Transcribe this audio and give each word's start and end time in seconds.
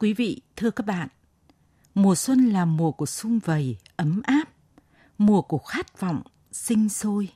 Quý 0.00 0.12
vị, 0.12 0.40
thưa 0.56 0.70
các 0.70 0.86
bạn, 0.86 1.08
mùa 1.94 2.14
xuân 2.14 2.46
là 2.46 2.64
mùa 2.64 2.92
của 2.92 3.06
sung 3.06 3.38
vầy, 3.38 3.76
ấm 3.96 4.22
áp, 4.24 4.44
mùa 5.18 5.42
của 5.42 5.58
khát 5.58 6.00
vọng, 6.00 6.22
sinh 6.52 6.88
sôi. 6.88 7.28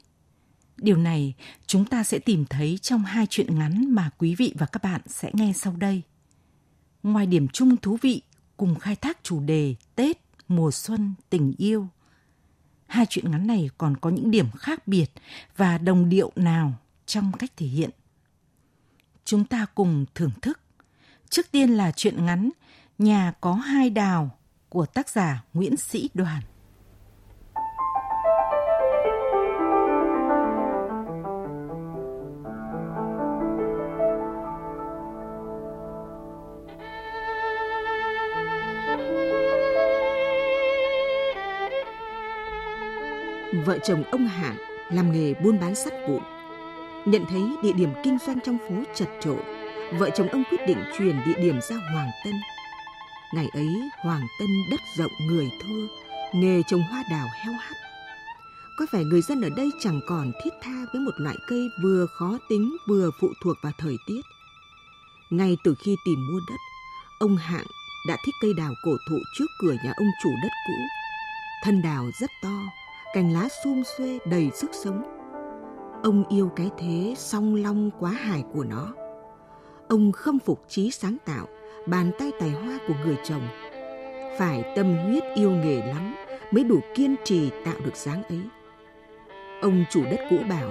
Điều 0.76 0.96
này 0.96 1.34
chúng 1.66 1.84
ta 1.84 2.04
sẽ 2.04 2.18
tìm 2.18 2.44
thấy 2.50 2.78
trong 2.82 3.04
hai 3.04 3.26
chuyện 3.30 3.58
ngắn 3.58 3.90
mà 3.90 4.10
quý 4.18 4.34
vị 4.34 4.54
và 4.58 4.66
các 4.66 4.82
bạn 4.82 5.00
sẽ 5.06 5.30
nghe 5.32 5.52
sau 5.56 5.76
đây. 5.76 6.02
Ngoài 7.02 7.26
điểm 7.26 7.48
chung 7.48 7.76
thú 7.76 7.98
vị 8.02 8.22
cùng 8.56 8.78
khai 8.78 8.96
thác 8.96 9.18
chủ 9.22 9.40
đề 9.40 9.74
Tết, 9.94 10.18
mùa 10.48 10.70
xuân, 10.70 11.14
tình 11.30 11.54
yêu, 11.58 11.88
hai 12.86 13.06
chuyện 13.08 13.30
ngắn 13.30 13.46
này 13.46 13.70
còn 13.78 13.96
có 13.96 14.10
những 14.10 14.30
điểm 14.30 14.46
khác 14.50 14.88
biệt 14.88 15.10
và 15.56 15.78
đồng 15.78 16.08
điệu 16.08 16.32
nào 16.36 16.72
trong 17.06 17.32
cách 17.38 17.52
thể 17.56 17.66
hiện. 17.66 17.90
Chúng 19.24 19.44
ta 19.44 19.66
cùng 19.74 20.04
thưởng 20.14 20.32
thức 20.42 20.60
Trước 21.34 21.50
tiên 21.50 21.70
là 21.70 21.92
chuyện 21.96 22.26
ngắn 22.26 22.50
Nhà 22.98 23.32
có 23.40 23.54
hai 23.54 23.90
đào 23.90 24.30
của 24.68 24.86
tác 24.86 25.08
giả 25.08 25.44
Nguyễn 25.54 25.76
Sĩ 25.76 26.10
Đoàn. 26.14 26.42
Vợ 43.64 43.78
chồng 43.78 44.04
ông 44.10 44.26
Hạng 44.26 44.56
làm 44.90 45.12
nghề 45.12 45.34
buôn 45.34 45.60
bán 45.60 45.74
sắt 45.74 45.92
vụn. 46.08 46.22
Nhận 47.04 47.24
thấy 47.30 47.42
địa 47.62 47.72
điểm 47.72 47.90
kinh 48.04 48.18
doanh 48.26 48.40
trong 48.40 48.58
phố 48.58 48.74
chật 48.94 49.08
trội, 49.20 49.63
vợ 49.92 50.10
chồng 50.10 50.28
ông 50.28 50.44
quyết 50.50 50.66
định 50.66 50.78
chuyển 50.98 51.20
địa 51.26 51.40
điểm 51.42 51.60
ra 51.60 51.76
Hoàng 51.76 52.10
Tân. 52.24 52.34
Ngày 53.34 53.48
ấy 53.52 53.90
Hoàng 54.02 54.26
Tân 54.38 54.48
đất 54.70 54.80
rộng 54.96 55.12
người 55.26 55.50
thưa, 55.62 55.86
nghề 56.32 56.62
trồng 56.62 56.82
hoa 56.82 57.02
đào 57.10 57.26
heo 57.44 57.52
hắt. 57.52 57.74
Có 58.78 58.86
vẻ 58.92 59.04
người 59.04 59.22
dân 59.22 59.40
ở 59.40 59.48
đây 59.56 59.70
chẳng 59.80 60.00
còn 60.06 60.32
thiết 60.44 60.50
tha 60.62 60.84
với 60.92 61.00
một 61.00 61.12
loại 61.16 61.36
cây 61.48 61.68
vừa 61.82 62.06
khó 62.06 62.38
tính 62.48 62.76
vừa 62.88 63.10
phụ 63.20 63.28
thuộc 63.44 63.56
vào 63.62 63.72
thời 63.78 63.96
tiết. 64.06 64.20
Ngay 65.30 65.56
từ 65.64 65.74
khi 65.84 65.96
tìm 66.06 66.26
mua 66.32 66.40
đất, 66.48 66.58
ông 67.18 67.36
Hạng 67.36 67.66
đã 68.08 68.16
thích 68.26 68.34
cây 68.42 68.54
đào 68.54 68.72
cổ 68.84 68.96
thụ 69.10 69.16
trước 69.38 69.46
cửa 69.60 69.72
nhà 69.84 69.92
ông 69.96 70.08
chủ 70.22 70.30
đất 70.42 70.50
cũ. 70.66 70.74
Thân 71.64 71.82
đào 71.82 72.04
rất 72.20 72.30
to, 72.42 72.62
cành 73.14 73.32
lá 73.32 73.48
sum 73.64 73.82
xuê 73.98 74.18
đầy 74.26 74.50
sức 74.54 74.70
sống. 74.84 75.02
Ông 76.02 76.24
yêu 76.28 76.52
cái 76.56 76.70
thế 76.78 77.14
song 77.18 77.54
long 77.54 77.90
quá 77.98 78.10
hài 78.10 78.44
của 78.52 78.64
nó 78.64 78.92
ông 79.94 80.12
khâm 80.12 80.38
phục 80.38 80.64
trí 80.68 80.90
sáng 80.90 81.16
tạo, 81.24 81.48
bàn 81.86 82.10
tay 82.18 82.30
tài 82.40 82.50
hoa 82.50 82.78
của 82.88 82.94
người 83.04 83.16
chồng. 83.24 83.48
Phải 84.38 84.64
tâm 84.76 84.96
huyết 84.96 85.22
yêu 85.34 85.50
nghề 85.50 85.76
lắm 85.86 86.14
mới 86.50 86.64
đủ 86.64 86.80
kiên 86.94 87.16
trì 87.24 87.50
tạo 87.64 87.74
được 87.84 87.96
dáng 87.96 88.22
ấy. 88.22 88.40
Ông 89.60 89.84
chủ 89.90 90.04
đất 90.04 90.18
cũ 90.30 90.36
bảo, 90.48 90.70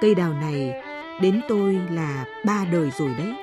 cây 0.00 0.14
đào 0.14 0.32
này 0.32 0.82
đến 1.22 1.40
tôi 1.48 1.80
là 1.90 2.24
ba 2.46 2.66
đời 2.72 2.90
rồi 2.98 3.14
đấy. 3.18 3.34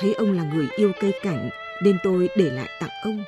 Thấy 0.00 0.14
ông 0.14 0.32
là 0.32 0.44
người 0.54 0.68
yêu 0.76 0.92
cây 1.00 1.12
cảnh 1.22 1.50
nên 1.82 1.98
tôi 2.04 2.28
để 2.36 2.50
lại 2.50 2.68
tặng 2.80 2.90
ông. 3.04 3.24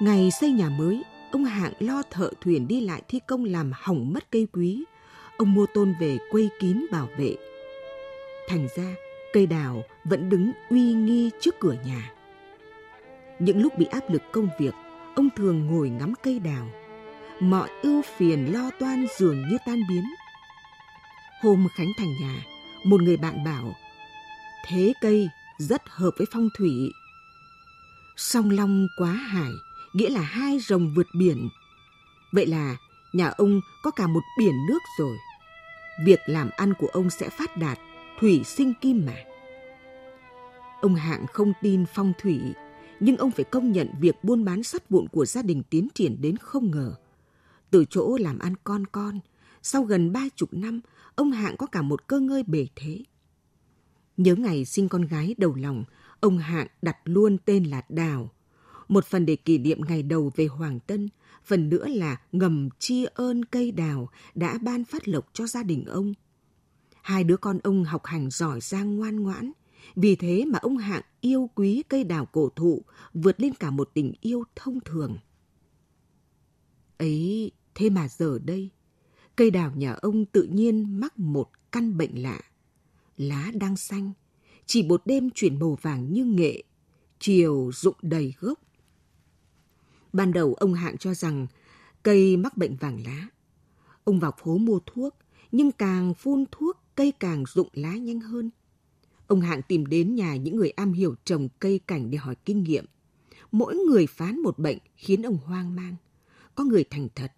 Ngày 0.00 0.30
xây 0.40 0.50
nhà 0.50 0.68
mới, 0.68 1.02
ông 1.32 1.44
Hạng 1.44 1.72
lo 1.78 2.02
thợ 2.10 2.30
thuyền 2.40 2.68
đi 2.68 2.80
lại 2.80 3.02
thi 3.08 3.20
công 3.26 3.44
làm 3.44 3.72
hỏng 3.74 4.12
mất 4.12 4.30
cây 4.30 4.46
quý. 4.52 4.84
Ông 5.36 5.54
mua 5.54 5.66
tôn 5.74 5.94
về 6.00 6.18
quây 6.30 6.48
kín 6.60 6.86
bảo 6.90 7.08
vệ. 7.18 7.36
Thành 8.48 8.68
ra, 8.76 8.94
cây 9.36 9.46
đào 9.46 9.84
vẫn 10.04 10.28
đứng 10.28 10.52
uy 10.70 10.92
nghi 10.92 11.30
trước 11.40 11.54
cửa 11.60 11.74
nhà. 11.84 12.12
Những 13.38 13.62
lúc 13.62 13.78
bị 13.78 13.86
áp 13.86 14.10
lực 14.10 14.22
công 14.32 14.48
việc, 14.60 14.74
ông 15.14 15.28
thường 15.36 15.66
ngồi 15.66 15.88
ngắm 15.88 16.14
cây 16.22 16.38
đào. 16.38 16.68
Mọi 17.40 17.68
ưu 17.82 18.02
phiền 18.16 18.52
lo 18.52 18.70
toan 18.80 19.06
dường 19.18 19.48
như 19.48 19.56
tan 19.66 19.80
biến. 19.88 20.04
Hôm 21.42 21.66
khánh 21.76 21.86
thành 21.98 22.08
nhà, 22.20 22.36
một 22.84 23.02
người 23.02 23.16
bạn 23.16 23.44
bảo, 23.44 23.74
thế 24.66 24.92
cây 25.00 25.28
rất 25.58 25.82
hợp 25.88 26.10
với 26.18 26.26
phong 26.32 26.48
thủy. 26.58 26.92
Song 28.16 28.50
long 28.50 28.86
quá 28.98 29.12
hải, 29.12 29.52
nghĩa 29.92 30.10
là 30.10 30.20
hai 30.20 30.58
rồng 30.58 30.94
vượt 30.94 31.06
biển. 31.18 31.48
Vậy 32.32 32.46
là 32.46 32.76
nhà 33.12 33.26
ông 33.26 33.60
có 33.82 33.90
cả 33.90 34.06
một 34.06 34.22
biển 34.38 34.54
nước 34.68 34.80
rồi. 34.98 35.16
Việc 36.04 36.20
làm 36.26 36.50
ăn 36.56 36.74
của 36.78 36.88
ông 36.92 37.10
sẽ 37.10 37.28
phát 37.28 37.56
đạt 37.56 37.78
thủy 38.20 38.42
sinh 38.44 38.72
kim 38.80 39.06
mà. 39.06 39.16
Ông 40.80 40.94
Hạng 40.94 41.26
không 41.26 41.52
tin 41.62 41.84
phong 41.94 42.12
thủy, 42.18 42.40
nhưng 43.00 43.16
ông 43.16 43.30
phải 43.30 43.44
công 43.44 43.72
nhận 43.72 43.90
việc 44.00 44.24
buôn 44.24 44.44
bán 44.44 44.62
sắt 44.62 44.90
vụn 44.90 45.08
của 45.08 45.26
gia 45.26 45.42
đình 45.42 45.62
tiến 45.70 45.88
triển 45.94 46.16
đến 46.20 46.36
không 46.36 46.70
ngờ. 46.70 46.94
Từ 47.70 47.84
chỗ 47.90 48.16
làm 48.20 48.38
ăn 48.38 48.54
con 48.64 48.86
con, 48.86 49.20
sau 49.62 49.82
gần 49.82 50.12
ba 50.12 50.28
chục 50.36 50.48
năm, 50.52 50.80
ông 51.14 51.30
Hạng 51.30 51.56
có 51.56 51.66
cả 51.66 51.82
một 51.82 52.06
cơ 52.06 52.20
ngơi 52.20 52.42
bề 52.42 52.66
thế. 52.76 53.02
Nhớ 54.16 54.34
ngày 54.34 54.64
sinh 54.64 54.88
con 54.88 55.02
gái 55.02 55.34
đầu 55.38 55.54
lòng, 55.54 55.84
ông 56.20 56.38
Hạng 56.38 56.66
đặt 56.82 56.96
luôn 57.04 57.38
tên 57.44 57.64
là 57.64 57.82
Đào. 57.88 58.30
Một 58.88 59.04
phần 59.04 59.26
để 59.26 59.36
kỷ 59.36 59.58
niệm 59.58 59.80
ngày 59.88 60.02
đầu 60.02 60.32
về 60.36 60.46
Hoàng 60.46 60.80
Tân, 60.80 61.08
phần 61.44 61.68
nữa 61.68 61.86
là 61.88 62.20
ngầm 62.32 62.68
tri 62.78 63.04
ơn 63.14 63.44
cây 63.44 63.72
đào 63.72 64.08
đã 64.34 64.58
ban 64.62 64.84
phát 64.84 65.08
lộc 65.08 65.30
cho 65.32 65.46
gia 65.46 65.62
đình 65.62 65.84
ông– 65.84 66.14
Hai 67.06 67.24
đứa 67.24 67.36
con 67.36 67.58
ông 67.58 67.84
học 67.84 68.04
hành 68.04 68.30
giỏi 68.30 68.60
giang 68.60 68.96
ngoan 68.96 69.20
ngoãn. 69.22 69.52
Vì 69.96 70.16
thế 70.16 70.44
mà 70.44 70.58
ông 70.58 70.76
Hạng 70.76 71.02
yêu 71.20 71.50
quý 71.54 71.82
cây 71.88 72.04
đào 72.04 72.26
cổ 72.26 72.48
thụ 72.56 72.82
vượt 73.14 73.40
lên 73.40 73.54
cả 73.54 73.70
một 73.70 73.90
tình 73.94 74.12
yêu 74.20 74.44
thông 74.56 74.80
thường. 74.80 75.18
Ấy, 76.98 77.52
thế 77.74 77.90
mà 77.90 78.08
giờ 78.08 78.38
đây, 78.44 78.70
cây 79.36 79.50
đào 79.50 79.72
nhà 79.76 79.92
ông 79.92 80.24
tự 80.24 80.42
nhiên 80.42 81.00
mắc 81.00 81.18
một 81.18 81.50
căn 81.72 81.96
bệnh 81.96 82.22
lạ. 82.22 82.40
Lá 83.16 83.50
đang 83.54 83.76
xanh, 83.76 84.12
chỉ 84.66 84.82
một 84.82 85.02
đêm 85.04 85.30
chuyển 85.30 85.58
màu 85.58 85.78
vàng 85.82 86.12
như 86.12 86.24
nghệ, 86.24 86.62
chiều 87.18 87.70
rụng 87.74 87.96
đầy 88.02 88.34
gốc. 88.40 88.60
Ban 90.12 90.32
đầu 90.32 90.54
ông 90.54 90.74
Hạng 90.74 90.98
cho 90.98 91.14
rằng 91.14 91.46
cây 92.02 92.36
mắc 92.36 92.56
bệnh 92.56 92.76
vàng 92.76 93.02
lá. 93.04 93.28
Ông 94.04 94.20
vào 94.20 94.32
phố 94.38 94.58
mua 94.58 94.78
thuốc, 94.86 95.16
nhưng 95.52 95.72
càng 95.72 96.14
phun 96.14 96.44
thuốc 96.50 96.85
cây 96.96 97.12
càng 97.20 97.44
rụng 97.46 97.68
lá 97.72 97.96
nhanh 97.96 98.20
hơn. 98.20 98.50
Ông 99.26 99.40
Hạng 99.40 99.62
tìm 99.62 99.86
đến 99.86 100.14
nhà 100.14 100.36
những 100.36 100.56
người 100.56 100.70
am 100.70 100.92
hiểu 100.92 101.14
trồng 101.24 101.48
cây 101.58 101.80
cảnh 101.86 102.10
để 102.10 102.18
hỏi 102.18 102.36
kinh 102.44 102.62
nghiệm. 102.62 102.84
Mỗi 103.52 103.76
người 103.76 104.06
phán 104.06 104.40
một 104.40 104.58
bệnh 104.58 104.78
khiến 104.96 105.22
ông 105.22 105.38
hoang 105.44 105.76
mang. 105.76 105.96
Có 106.54 106.64
người 106.64 106.84
thành 106.90 107.08
thật. 107.14 107.32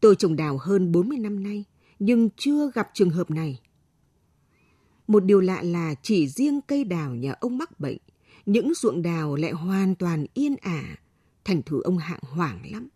Tôi 0.00 0.16
trồng 0.16 0.36
đào 0.36 0.58
hơn 0.58 0.92
40 0.92 1.18
năm 1.18 1.42
nay, 1.42 1.64
nhưng 1.98 2.28
chưa 2.36 2.70
gặp 2.74 2.90
trường 2.94 3.10
hợp 3.10 3.30
này. 3.30 3.60
Một 5.06 5.24
điều 5.24 5.40
lạ 5.40 5.62
là 5.62 5.94
chỉ 6.02 6.28
riêng 6.28 6.60
cây 6.66 6.84
đào 6.84 7.14
nhà 7.14 7.32
ông 7.32 7.58
mắc 7.58 7.80
bệnh, 7.80 7.98
những 8.46 8.74
ruộng 8.74 9.02
đào 9.02 9.36
lại 9.36 9.52
hoàn 9.52 9.94
toàn 9.94 10.26
yên 10.34 10.56
ả, 10.56 10.96
thành 11.44 11.62
thử 11.62 11.80
ông 11.80 11.98
hạng 11.98 12.20
hoảng 12.22 12.72
lắm. 12.72 12.88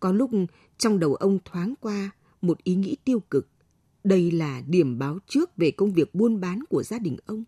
Có 0.00 0.12
lúc 0.12 0.30
trong 0.78 0.98
đầu 0.98 1.14
ông 1.14 1.38
thoáng 1.44 1.74
qua 1.80 2.10
một 2.42 2.64
ý 2.64 2.74
nghĩ 2.74 2.96
tiêu 3.04 3.20
cực. 3.30 3.48
Đây 4.04 4.30
là 4.30 4.62
điểm 4.66 4.98
báo 4.98 5.18
trước 5.26 5.56
về 5.56 5.70
công 5.70 5.92
việc 5.92 6.14
buôn 6.14 6.40
bán 6.40 6.64
của 6.70 6.82
gia 6.82 6.98
đình 6.98 7.16
ông. 7.26 7.44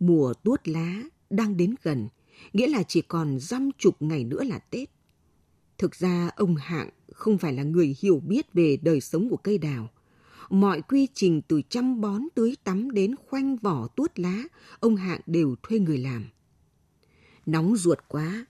Mùa 0.00 0.34
tuốt 0.34 0.68
lá 0.68 1.02
đang 1.30 1.56
đến 1.56 1.74
gần, 1.82 2.08
nghĩa 2.52 2.66
là 2.66 2.82
chỉ 2.82 3.02
còn 3.02 3.38
dăm 3.40 3.70
chục 3.78 3.96
ngày 4.00 4.24
nữa 4.24 4.44
là 4.44 4.58
Tết. 4.58 4.90
Thực 5.78 5.94
ra 5.94 6.30
ông 6.36 6.56
Hạng 6.56 6.90
không 7.12 7.38
phải 7.38 7.52
là 7.52 7.62
người 7.62 7.96
hiểu 8.00 8.20
biết 8.20 8.52
về 8.52 8.78
đời 8.82 9.00
sống 9.00 9.28
của 9.28 9.36
cây 9.36 9.58
đào. 9.58 9.90
Mọi 10.50 10.82
quy 10.82 11.08
trình 11.14 11.42
từ 11.42 11.62
chăm 11.68 12.00
bón 12.00 12.22
tưới 12.34 12.56
tắm 12.64 12.90
đến 12.90 13.14
khoanh 13.16 13.56
vỏ 13.56 13.86
tuốt 13.86 14.18
lá, 14.18 14.42
ông 14.80 14.96
Hạng 14.96 15.20
đều 15.26 15.56
thuê 15.62 15.78
người 15.78 15.98
làm. 15.98 16.28
Nóng 17.46 17.76
ruột 17.76 17.98
quá, 18.08 18.46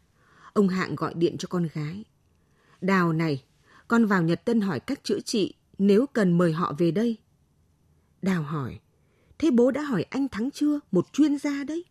ông 0.52 0.68
Hạng 0.68 0.94
gọi 0.94 1.14
điện 1.14 1.36
cho 1.38 1.48
con 1.50 1.68
gái. 1.74 2.04
Đào 2.80 3.12
này, 3.12 3.44
con 3.88 4.06
vào 4.06 4.22
Nhật 4.22 4.44
Tân 4.44 4.60
hỏi 4.60 4.80
cách 4.80 5.04
chữa 5.04 5.20
trị, 5.20 5.54
nếu 5.78 6.06
cần 6.06 6.38
mời 6.38 6.52
họ 6.52 6.74
về 6.78 6.90
đây. 6.90 7.16
Đào 8.22 8.42
hỏi, 8.42 8.80
thế 9.38 9.50
bố 9.50 9.70
đã 9.70 9.82
hỏi 9.82 10.02
anh 10.02 10.28
Thắng 10.28 10.50
chưa, 10.50 10.80
một 10.92 11.12
chuyên 11.12 11.38
gia 11.38 11.64
đấy. 11.64 11.84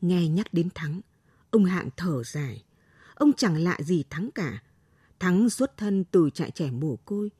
Nghe 0.00 0.28
nhắc 0.28 0.54
đến 0.54 0.68
Thắng, 0.74 1.00
ông 1.50 1.64
Hạng 1.64 1.88
thở 1.96 2.22
dài. 2.22 2.64
Ông 3.14 3.32
chẳng 3.32 3.56
lạ 3.56 3.78
gì 3.80 4.04
Thắng 4.10 4.30
cả. 4.34 4.62
Thắng 5.18 5.50
xuất 5.50 5.76
thân 5.76 6.04
từ 6.04 6.30
trại 6.34 6.50
trẻ 6.50 6.70
mồ 6.70 6.96
côi. 6.96 7.30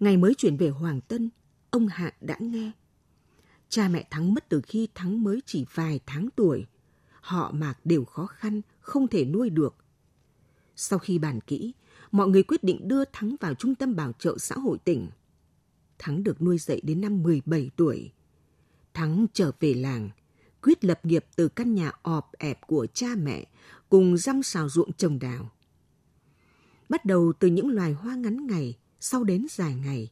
Ngày 0.00 0.16
mới 0.16 0.34
chuyển 0.34 0.56
về 0.56 0.68
Hoàng 0.68 1.00
Tân, 1.00 1.30
ông 1.70 1.86
Hạng 1.86 2.14
đã 2.20 2.36
nghe. 2.40 2.72
Cha 3.68 3.88
mẹ 3.88 4.06
Thắng 4.10 4.34
mất 4.34 4.48
từ 4.48 4.60
khi 4.60 4.88
Thắng 4.94 5.22
mới 5.24 5.40
chỉ 5.46 5.66
vài 5.74 6.00
tháng 6.06 6.28
tuổi. 6.36 6.66
Họ 7.20 7.52
mạc 7.52 7.74
đều 7.84 8.04
khó 8.04 8.26
khăn, 8.26 8.60
không 8.80 9.08
thể 9.08 9.24
nuôi 9.24 9.50
được. 9.50 9.76
Sau 10.76 10.98
khi 10.98 11.18
bàn 11.18 11.40
kỹ, 11.40 11.72
mọi 12.14 12.28
người 12.28 12.42
quyết 12.42 12.64
định 12.64 12.88
đưa 12.88 13.04
Thắng 13.04 13.36
vào 13.40 13.54
trung 13.54 13.74
tâm 13.74 13.96
bảo 13.96 14.12
trợ 14.12 14.38
xã 14.38 14.54
hội 14.54 14.78
tỉnh. 14.78 15.08
Thắng 15.98 16.24
được 16.24 16.42
nuôi 16.42 16.58
dạy 16.58 16.80
đến 16.84 17.00
năm 17.00 17.22
17 17.22 17.70
tuổi. 17.76 18.12
Thắng 18.92 19.26
trở 19.32 19.50
về 19.60 19.74
làng, 19.74 20.10
quyết 20.62 20.84
lập 20.84 21.00
nghiệp 21.04 21.24
từ 21.36 21.48
căn 21.48 21.74
nhà 21.74 21.92
ọp 22.02 22.32
ẹp 22.32 22.66
của 22.66 22.86
cha 22.94 23.06
mẹ 23.22 23.46
cùng 23.88 24.16
răm 24.16 24.42
xào 24.42 24.68
ruộng 24.68 24.92
trồng 24.92 25.18
đào. 25.18 25.50
Bắt 26.88 27.04
đầu 27.04 27.32
từ 27.38 27.48
những 27.48 27.68
loài 27.68 27.92
hoa 27.92 28.14
ngắn 28.14 28.46
ngày, 28.46 28.78
sau 29.00 29.24
đến 29.24 29.46
dài 29.50 29.74
ngày, 29.74 30.10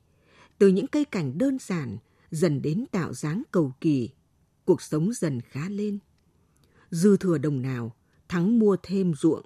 từ 0.58 0.68
những 0.68 0.86
cây 0.86 1.04
cảnh 1.04 1.38
đơn 1.38 1.58
giản 1.60 1.96
dần 2.30 2.62
đến 2.62 2.84
tạo 2.90 3.14
dáng 3.14 3.42
cầu 3.50 3.72
kỳ, 3.80 4.10
cuộc 4.64 4.82
sống 4.82 5.12
dần 5.12 5.40
khá 5.40 5.68
lên. 5.68 5.98
Dư 6.90 7.16
thừa 7.16 7.38
đồng 7.38 7.62
nào, 7.62 7.96
Thắng 8.28 8.58
mua 8.58 8.76
thêm 8.82 9.14
ruộng. 9.14 9.44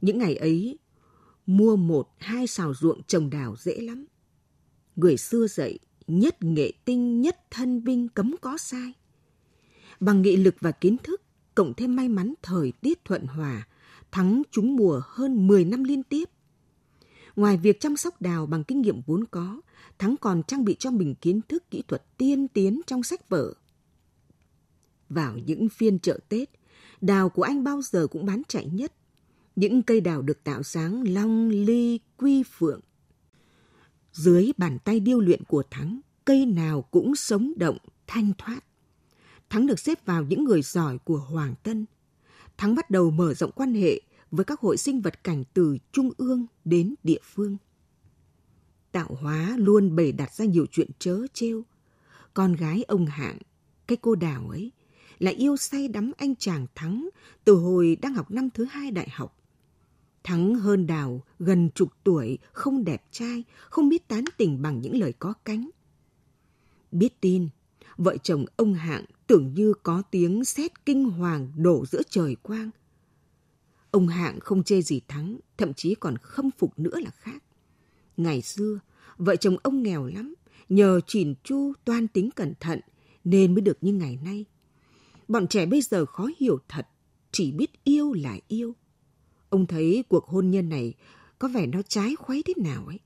Những 0.00 0.18
ngày 0.18 0.36
ấy, 0.36 0.78
mua 1.46 1.76
một 1.76 2.14
hai 2.18 2.46
xào 2.46 2.74
ruộng 2.74 3.02
trồng 3.02 3.30
đào 3.30 3.56
dễ 3.58 3.80
lắm. 3.80 4.06
Người 4.96 5.16
xưa 5.16 5.46
dạy, 5.46 5.78
nhất 6.06 6.36
nghệ 6.44 6.72
tinh 6.84 7.20
nhất 7.20 7.38
thân 7.50 7.84
binh 7.84 8.08
cấm 8.08 8.34
có 8.40 8.58
sai. 8.58 8.92
Bằng 10.00 10.22
nghị 10.22 10.36
lực 10.36 10.54
và 10.60 10.72
kiến 10.72 10.96
thức, 11.02 11.22
cộng 11.54 11.74
thêm 11.74 11.96
may 11.96 12.08
mắn 12.08 12.34
thời 12.42 12.72
tiết 12.72 13.04
thuận 13.04 13.26
hòa, 13.26 13.68
thắng 14.12 14.42
trúng 14.50 14.76
mùa 14.76 15.00
hơn 15.04 15.46
10 15.46 15.64
năm 15.64 15.84
liên 15.84 16.02
tiếp. 16.02 16.24
Ngoài 17.36 17.56
việc 17.56 17.80
chăm 17.80 17.96
sóc 17.96 18.22
đào 18.22 18.46
bằng 18.46 18.64
kinh 18.64 18.80
nghiệm 18.80 19.00
vốn 19.06 19.24
có, 19.30 19.60
Thắng 19.98 20.16
còn 20.20 20.42
trang 20.42 20.64
bị 20.64 20.76
cho 20.78 20.90
mình 20.90 21.14
kiến 21.14 21.40
thức 21.48 21.70
kỹ 21.70 21.82
thuật 21.88 22.02
tiên 22.18 22.48
tiến 22.48 22.80
trong 22.86 23.02
sách 23.02 23.28
vở. 23.28 23.54
Vào 25.08 25.38
những 25.38 25.68
phiên 25.68 25.98
chợ 25.98 26.18
Tết, 26.28 26.50
đào 27.00 27.28
của 27.28 27.42
anh 27.42 27.64
bao 27.64 27.82
giờ 27.82 28.06
cũng 28.06 28.26
bán 28.26 28.42
chạy 28.48 28.66
nhất. 28.66 28.92
Những 29.56 29.82
cây 29.82 30.00
đào 30.00 30.22
được 30.22 30.44
tạo 30.44 30.62
dáng 30.62 31.14
long, 31.14 31.48
ly, 31.48 32.00
quy 32.16 32.42
phượng. 32.42 32.80
Dưới 34.12 34.52
bàn 34.56 34.78
tay 34.84 35.00
điêu 35.00 35.20
luyện 35.20 35.44
của 35.44 35.62
Thắng, 35.70 36.00
cây 36.24 36.46
nào 36.46 36.82
cũng 36.82 37.16
sống 37.16 37.52
động, 37.56 37.78
thanh 38.06 38.32
thoát. 38.38 38.60
Thắng 39.50 39.66
được 39.66 39.78
xếp 39.78 40.06
vào 40.06 40.24
những 40.24 40.44
người 40.44 40.62
giỏi 40.62 40.98
của 40.98 41.18
Hoàng 41.18 41.54
Tân. 41.62 41.86
Thắng 42.56 42.74
bắt 42.74 42.90
đầu 42.90 43.10
mở 43.10 43.34
rộng 43.34 43.50
quan 43.52 43.74
hệ 43.74 44.00
với 44.30 44.44
các 44.44 44.60
hội 44.60 44.76
sinh 44.76 45.00
vật 45.00 45.24
cảnh 45.24 45.44
từ 45.54 45.78
trung 45.92 46.10
ương 46.16 46.46
đến 46.64 46.94
địa 47.02 47.20
phương. 47.22 47.56
Tạo 48.92 49.16
hóa 49.20 49.54
luôn 49.56 49.96
bày 49.96 50.12
đặt 50.12 50.34
ra 50.34 50.44
nhiều 50.44 50.66
chuyện 50.70 50.90
chớ 50.98 51.20
trêu. 51.32 51.62
Con 52.34 52.52
gái 52.52 52.84
ông 52.88 53.06
Hạng, 53.06 53.38
cái 53.86 53.96
cô 54.00 54.14
đào 54.14 54.48
ấy, 54.48 54.72
lại 55.18 55.34
yêu 55.34 55.56
say 55.56 55.88
đắm 55.88 56.12
anh 56.16 56.36
chàng 56.36 56.66
Thắng 56.74 57.08
từ 57.44 57.54
hồi 57.54 57.96
đang 58.02 58.14
học 58.14 58.30
năm 58.30 58.50
thứ 58.50 58.64
hai 58.64 58.90
đại 58.90 59.08
học. 59.10 59.35
Thắng 60.26 60.54
hơn 60.54 60.86
Đào 60.86 61.22
gần 61.38 61.70
chục 61.74 61.88
tuổi, 62.04 62.38
không 62.52 62.84
đẹp 62.84 63.04
trai, 63.10 63.44
không 63.70 63.88
biết 63.88 64.08
tán 64.08 64.24
tỉnh 64.36 64.62
bằng 64.62 64.80
những 64.80 65.00
lời 65.00 65.12
có 65.18 65.34
cánh. 65.44 65.70
Biết 66.92 67.20
tin, 67.20 67.48
vợ 67.96 68.16
chồng 68.16 68.44
ông 68.56 68.74
Hạng 68.74 69.04
tưởng 69.26 69.54
như 69.54 69.74
có 69.82 70.02
tiếng 70.10 70.44
sét 70.44 70.84
kinh 70.86 71.04
hoàng 71.04 71.52
đổ 71.56 71.86
giữa 71.86 72.02
trời 72.10 72.36
quang. 72.42 72.70
Ông 73.90 74.08
Hạng 74.08 74.40
không 74.40 74.64
chê 74.64 74.82
gì 74.82 75.00
Thắng, 75.08 75.38
thậm 75.56 75.74
chí 75.74 75.94
còn 75.94 76.18
khâm 76.18 76.50
phục 76.58 76.78
nữa 76.78 77.00
là 77.00 77.10
khác. 77.10 77.42
Ngày 78.16 78.42
xưa, 78.42 78.78
vợ 79.16 79.36
chồng 79.36 79.56
ông 79.62 79.82
nghèo 79.82 80.06
lắm, 80.06 80.34
nhờ 80.68 81.00
chỉn 81.06 81.34
chu 81.44 81.72
toan 81.84 82.08
tính 82.08 82.30
cẩn 82.30 82.54
thận 82.60 82.80
nên 83.24 83.54
mới 83.54 83.60
được 83.60 83.78
như 83.80 83.92
ngày 83.92 84.18
nay. 84.24 84.44
Bọn 85.28 85.46
trẻ 85.46 85.66
bây 85.66 85.80
giờ 85.80 86.06
khó 86.06 86.28
hiểu 86.38 86.58
thật, 86.68 86.86
chỉ 87.32 87.52
biết 87.52 87.84
yêu 87.84 88.12
là 88.12 88.38
yêu. 88.48 88.74
Ông 89.48 89.66
thấy 89.66 90.04
cuộc 90.08 90.24
hôn 90.26 90.50
nhân 90.50 90.68
này 90.68 90.94
có 91.38 91.48
vẻ 91.48 91.66
nó 91.66 91.82
trái 91.82 92.16
khuấy 92.16 92.42
thế 92.42 92.54
nào 92.56 92.86
ấy. 92.86 93.00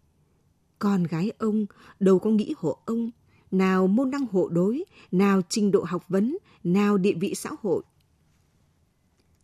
Con 0.79 1.05
gái 1.05 1.33
ông 1.39 1.67
đâu 2.01 2.19
có 2.19 2.31
nghĩ 2.31 2.55
hộ 2.57 2.79
ông, 2.87 3.11
nào 3.51 3.87
môn 3.87 4.11
đăng 4.11 4.27
hộ 4.27 4.49
đối, 4.49 4.85
nào 5.13 5.41
trình 5.49 5.71
độ 5.71 5.85
học 5.85 6.09
vấn, 6.09 6.39
nào 6.65 6.99
địa 6.99 7.15
vị 7.15 7.35
xã 7.35 7.51
hội. 7.63 7.83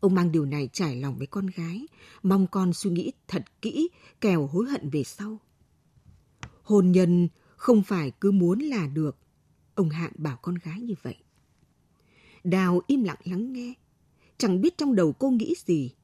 Ông 0.00 0.14
mang 0.14 0.32
điều 0.32 0.44
này 0.44 0.69
trải 0.72 0.96
lòng 0.96 1.19
với 1.19 1.26
con 1.26 1.46
gái, 1.46 1.87
mong 2.22 2.46
con 2.46 2.72
suy 2.72 2.90
nghĩ 2.90 3.12
thật 3.28 3.44
kỹ, 3.62 3.88
kèo 4.20 4.46
hối 4.46 4.66
hận 4.66 4.90
về 4.90 5.04
sau. 5.04 5.38
Hôn 6.62 6.92
nhân 6.92 7.28
không 7.56 7.82
phải 7.82 8.12
cứ 8.20 8.31
muốn 8.31 8.58
là 8.58 8.87
được. 8.87 9.16
Ông 9.75 9.90
Hạng 9.90 10.12
bảo 10.16 10.38
con 10.42 10.54
gái 10.54 10.81
như 10.81 10.94
vậy. 11.02 11.16
Đào 12.44 12.81
im 12.87 13.02
lặng 13.02 13.20
lắng 13.25 13.52
nghe. 13.52 13.75
Chẳng 14.38 14.60
biết 14.60 14.78
trong 14.78 14.94
đầu 14.94 15.12
cô 15.12 15.31
nghĩ 15.31 15.54
gì. 15.66 15.94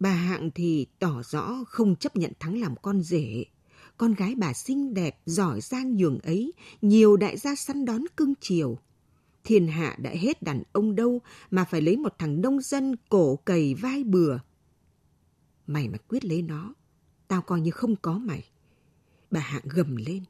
Bà 0.00 0.10
Hạng 0.10 0.50
thì 0.54 0.86
tỏ 0.98 1.22
rõ 1.22 1.64
không 1.68 1.96
chấp 1.96 2.16
nhận 2.16 2.32
Thắng 2.40 2.60
làm 2.60 2.74
con 2.82 3.02
rể. 3.02 3.44
Con 3.96 4.14
gái 4.14 4.34
bà 4.34 4.52
xinh 4.52 4.94
đẹp, 4.94 5.20
giỏi 5.26 5.60
giang 5.60 5.96
nhường 5.96 6.18
ấy, 6.18 6.52
nhiều 6.82 7.16
đại 7.16 7.36
gia 7.36 7.54
săn 7.54 7.84
đón 7.84 8.04
cưng 8.16 8.34
chiều. 8.40 8.78
Thiên 9.44 9.68
hạ 9.68 9.96
đã 9.98 10.10
hết 10.10 10.42
đàn 10.42 10.62
ông 10.72 10.94
đâu 10.94 11.20
mà 11.50 11.64
phải 11.64 11.80
lấy 11.80 11.96
một 11.96 12.14
thằng 12.18 12.40
nông 12.40 12.60
dân 12.60 12.96
cổ 13.08 13.36
cầy 13.36 13.74
vai 13.74 14.04
bừa. 14.04 14.38
Mày 15.66 15.88
mà 15.88 15.98
quyết 16.08 16.24
lấy 16.24 16.42
nó, 16.42 16.74
tao 17.28 17.42
coi 17.42 17.60
như 17.60 17.70
không 17.70 17.96
có 17.96 18.18
mày. 18.18 18.44
Bà 19.30 19.40
Hạng 19.40 19.62
gầm 19.64 19.96
lên. 19.96 20.24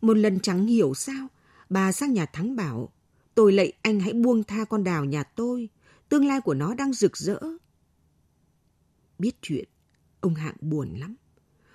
Một 0.00 0.16
lần 0.16 0.40
chẳng 0.40 0.66
hiểu 0.66 0.94
sao, 0.94 1.28
bà 1.70 1.92
sang 1.92 2.12
nhà 2.12 2.26
Thắng 2.26 2.56
bảo, 2.56 2.92
tôi 3.34 3.52
lạy 3.52 3.72
anh 3.82 4.00
hãy 4.00 4.12
buông 4.12 4.44
tha 4.44 4.64
con 4.64 4.84
đào 4.84 5.04
nhà 5.04 5.22
tôi, 5.22 5.68
tương 6.08 6.26
lai 6.26 6.40
của 6.40 6.54
nó 6.54 6.74
đang 6.74 6.92
rực 6.92 7.16
rỡ. 7.16 7.40
Biết 9.18 9.36
chuyện, 9.42 9.68
ông 10.20 10.34
Hạng 10.34 10.56
buồn 10.60 10.94
lắm. 10.94 11.16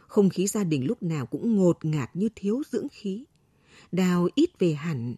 Không 0.07 0.29
khí 0.29 0.47
gia 0.47 0.63
đình 0.63 0.85
lúc 0.85 1.03
nào 1.03 1.25
cũng 1.25 1.55
ngột 1.55 1.85
ngạt 1.85 2.15
như 2.15 2.29
thiếu 2.35 2.61
dưỡng 2.71 2.87
khí. 2.91 3.25
Đào 3.91 4.27
ít 4.35 4.59
về 4.59 4.73
hẳn, 4.73 5.15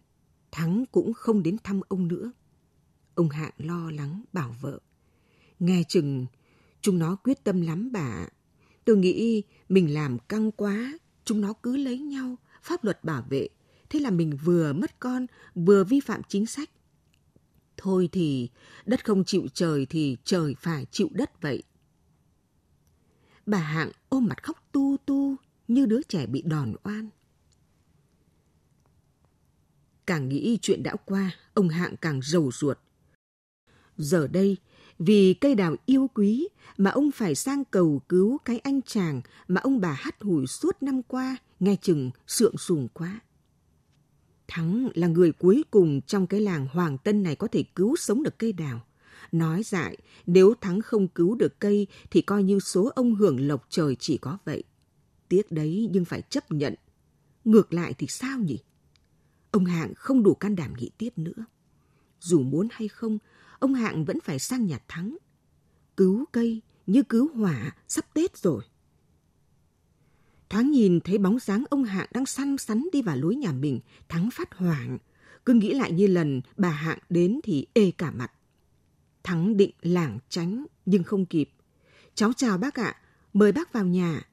Thắng 0.50 0.84
cũng 0.92 1.12
không 1.12 1.42
đến 1.42 1.56
thăm 1.64 1.80
ông 1.88 2.08
nữa. 2.08 2.32
Ông 3.14 3.28
Hạng 3.28 3.52
lo 3.58 3.90
lắng 3.90 4.22
bảo 4.32 4.54
vợ. 4.60 4.78
Nghe 5.58 5.82
chừng, 5.88 6.26
chúng 6.80 6.98
nó 6.98 7.16
quyết 7.16 7.44
tâm 7.44 7.60
lắm 7.60 7.92
bà. 7.92 8.26
Tôi 8.84 8.96
nghĩ 8.96 9.42
mình 9.68 9.94
làm 9.94 10.18
căng 10.18 10.50
quá, 10.50 10.98
chúng 11.24 11.40
nó 11.40 11.52
cứ 11.52 11.76
lấy 11.76 11.98
nhau, 11.98 12.36
pháp 12.62 12.84
luật 12.84 13.04
bảo 13.04 13.24
vệ. 13.30 13.48
Thế 13.90 14.00
là 14.00 14.10
mình 14.10 14.38
vừa 14.44 14.72
mất 14.72 15.00
con, 15.00 15.26
vừa 15.54 15.84
vi 15.84 16.00
phạm 16.00 16.22
chính 16.28 16.46
sách. 16.46 16.70
Thôi 17.76 18.08
thì 18.12 18.48
đất 18.86 19.04
không 19.04 19.24
chịu 19.24 19.46
trời 19.54 19.86
thì 19.86 20.16
trời 20.24 20.54
phải 20.60 20.86
chịu 20.90 21.08
đất 21.12 21.42
vậy. 21.42 21.62
Bà 23.46 23.58
Hạng 23.58 23.90
ôm 24.08 24.26
mặt 24.26 24.42
khóc 24.42 24.68
tu 24.72 24.96
tu 25.06 25.36
như 25.68 25.86
đứa 25.86 26.02
trẻ 26.02 26.26
bị 26.26 26.42
đòn 26.42 26.74
oan. 26.82 27.08
Càng 30.06 30.28
nghĩ 30.28 30.58
chuyện 30.62 30.82
đã 30.82 30.96
qua, 31.04 31.30
ông 31.54 31.68
Hạng 31.68 31.96
càng 31.96 32.20
rầu 32.22 32.50
ruột. 32.52 32.78
Giờ 33.96 34.26
đây, 34.26 34.56
vì 34.98 35.34
cây 35.34 35.54
đào 35.54 35.76
yêu 35.86 36.10
quý 36.14 36.48
mà 36.76 36.90
ông 36.90 37.10
phải 37.10 37.34
sang 37.34 37.64
cầu 37.64 38.00
cứu 38.08 38.38
cái 38.44 38.58
anh 38.58 38.82
chàng 38.82 39.20
mà 39.48 39.60
ông 39.60 39.80
bà 39.80 39.92
hắt 39.92 40.22
hủi 40.22 40.46
suốt 40.46 40.76
năm 40.80 41.02
qua, 41.02 41.36
nghe 41.60 41.76
chừng 41.82 42.10
sượng 42.26 42.58
sùng 42.58 42.88
quá. 42.94 43.20
Thắng 44.48 44.88
là 44.94 45.06
người 45.06 45.32
cuối 45.32 45.64
cùng 45.70 46.00
trong 46.00 46.26
cái 46.26 46.40
làng 46.40 46.66
Hoàng 46.72 46.98
Tân 46.98 47.22
này 47.22 47.36
có 47.36 47.46
thể 47.46 47.64
cứu 47.74 47.96
sống 47.96 48.22
được 48.22 48.38
cây 48.38 48.52
đào. 48.52 48.80
Nói 49.32 49.62
dại, 49.62 49.96
nếu 50.26 50.54
Thắng 50.60 50.80
không 50.80 51.08
cứu 51.08 51.34
được 51.34 51.60
cây 51.60 51.86
thì 52.10 52.22
coi 52.22 52.42
như 52.42 52.60
số 52.60 52.90
ông 52.94 53.14
hưởng 53.14 53.48
lộc 53.48 53.66
trời 53.68 53.96
chỉ 53.98 54.18
có 54.18 54.38
vậy. 54.44 54.64
Tiếc 55.28 55.52
đấy 55.52 55.88
nhưng 55.92 56.04
phải 56.04 56.22
chấp 56.22 56.52
nhận. 56.52 56.74
Ngược 57.44 57.72
lại 57.72 57.94
thì 57.94 58.06
sao 58.06 58.38
nhỉ? 58.38 58.58
Ông 59.50 59.64
Hạng 59.64 59.94
không 59.94 60.22
đủ 60.22 60.34
can 60.34 60.56
đảm 60.56 60.74
nghĩ 60.78 60.90
tiếp 60.98 61.10
nữa. 61.16 61.44
Dù 62.20 62.42
muốn 62.42 62.68
hay 62.72 62.88
không, 62.88 63.18
ông 63.58 63.74
Hạng 63.74 64.04
vẫn 64.04 64.20
phải 64.20 64.38
sang 64.38 64.66
nhà 64.66 64.78
Thắng. 64.88 65.16
Cứu 65.96 66.24
cây 66.32 66.60
như 66.86 67.02
cứu 67.02 67.28
hỏa 67.34 67.76
sắp 67.88 68.04
Tết 68.14 68.36
rồi. 68.36 68.64
Thoáng 70.48 70.70
nhìn 70.70 71.00
thấy 71.00 71.18
bóng 71.18 71.38
dáng 71.38 71.64
ông 71.70 71.84
Hạng 71.84 72.06
đang 72.12 72.26
săn 72.26 72.58
sắn 72.58 72.88
đi 72.92 73.02
vào 73.02 73.16
lối 73.16 73.36
nhà 73.36 73.52
mình, 73.52 73.80
Thắng 74.08 74.30
phát 74.30 74.54
hoảng. 74.54 74.98
Cứ 75.44 75.52
nghĩ 75.52 75.74
lại 75.74 75.92
như 75.92 76.06
lần 76.06 76.40
bà 76.56 76.70
Hạng 76.70 76.98
đến 77.08 77.40
thì 77.44 77.66
ê 77.72 77.90
cả 77.90 78.10
mặt. 78.10 78.32
Thắng 79.22 79.56
định 79.56 79.70
lảng 79.82 80.18
tránh 80.28 80.66
nhưng 80.86 81.04
không 81.04 81.26
kịp. 81.26 81.50
Cháu 82.14 82.32
chào 82.32 82.58
bác 82.58 82.74
ạ, 82.74 82.96
mời 83.32 83.52
bác 83.52 83.72
vào 83.72 83.84
nhà. 83.84 84.28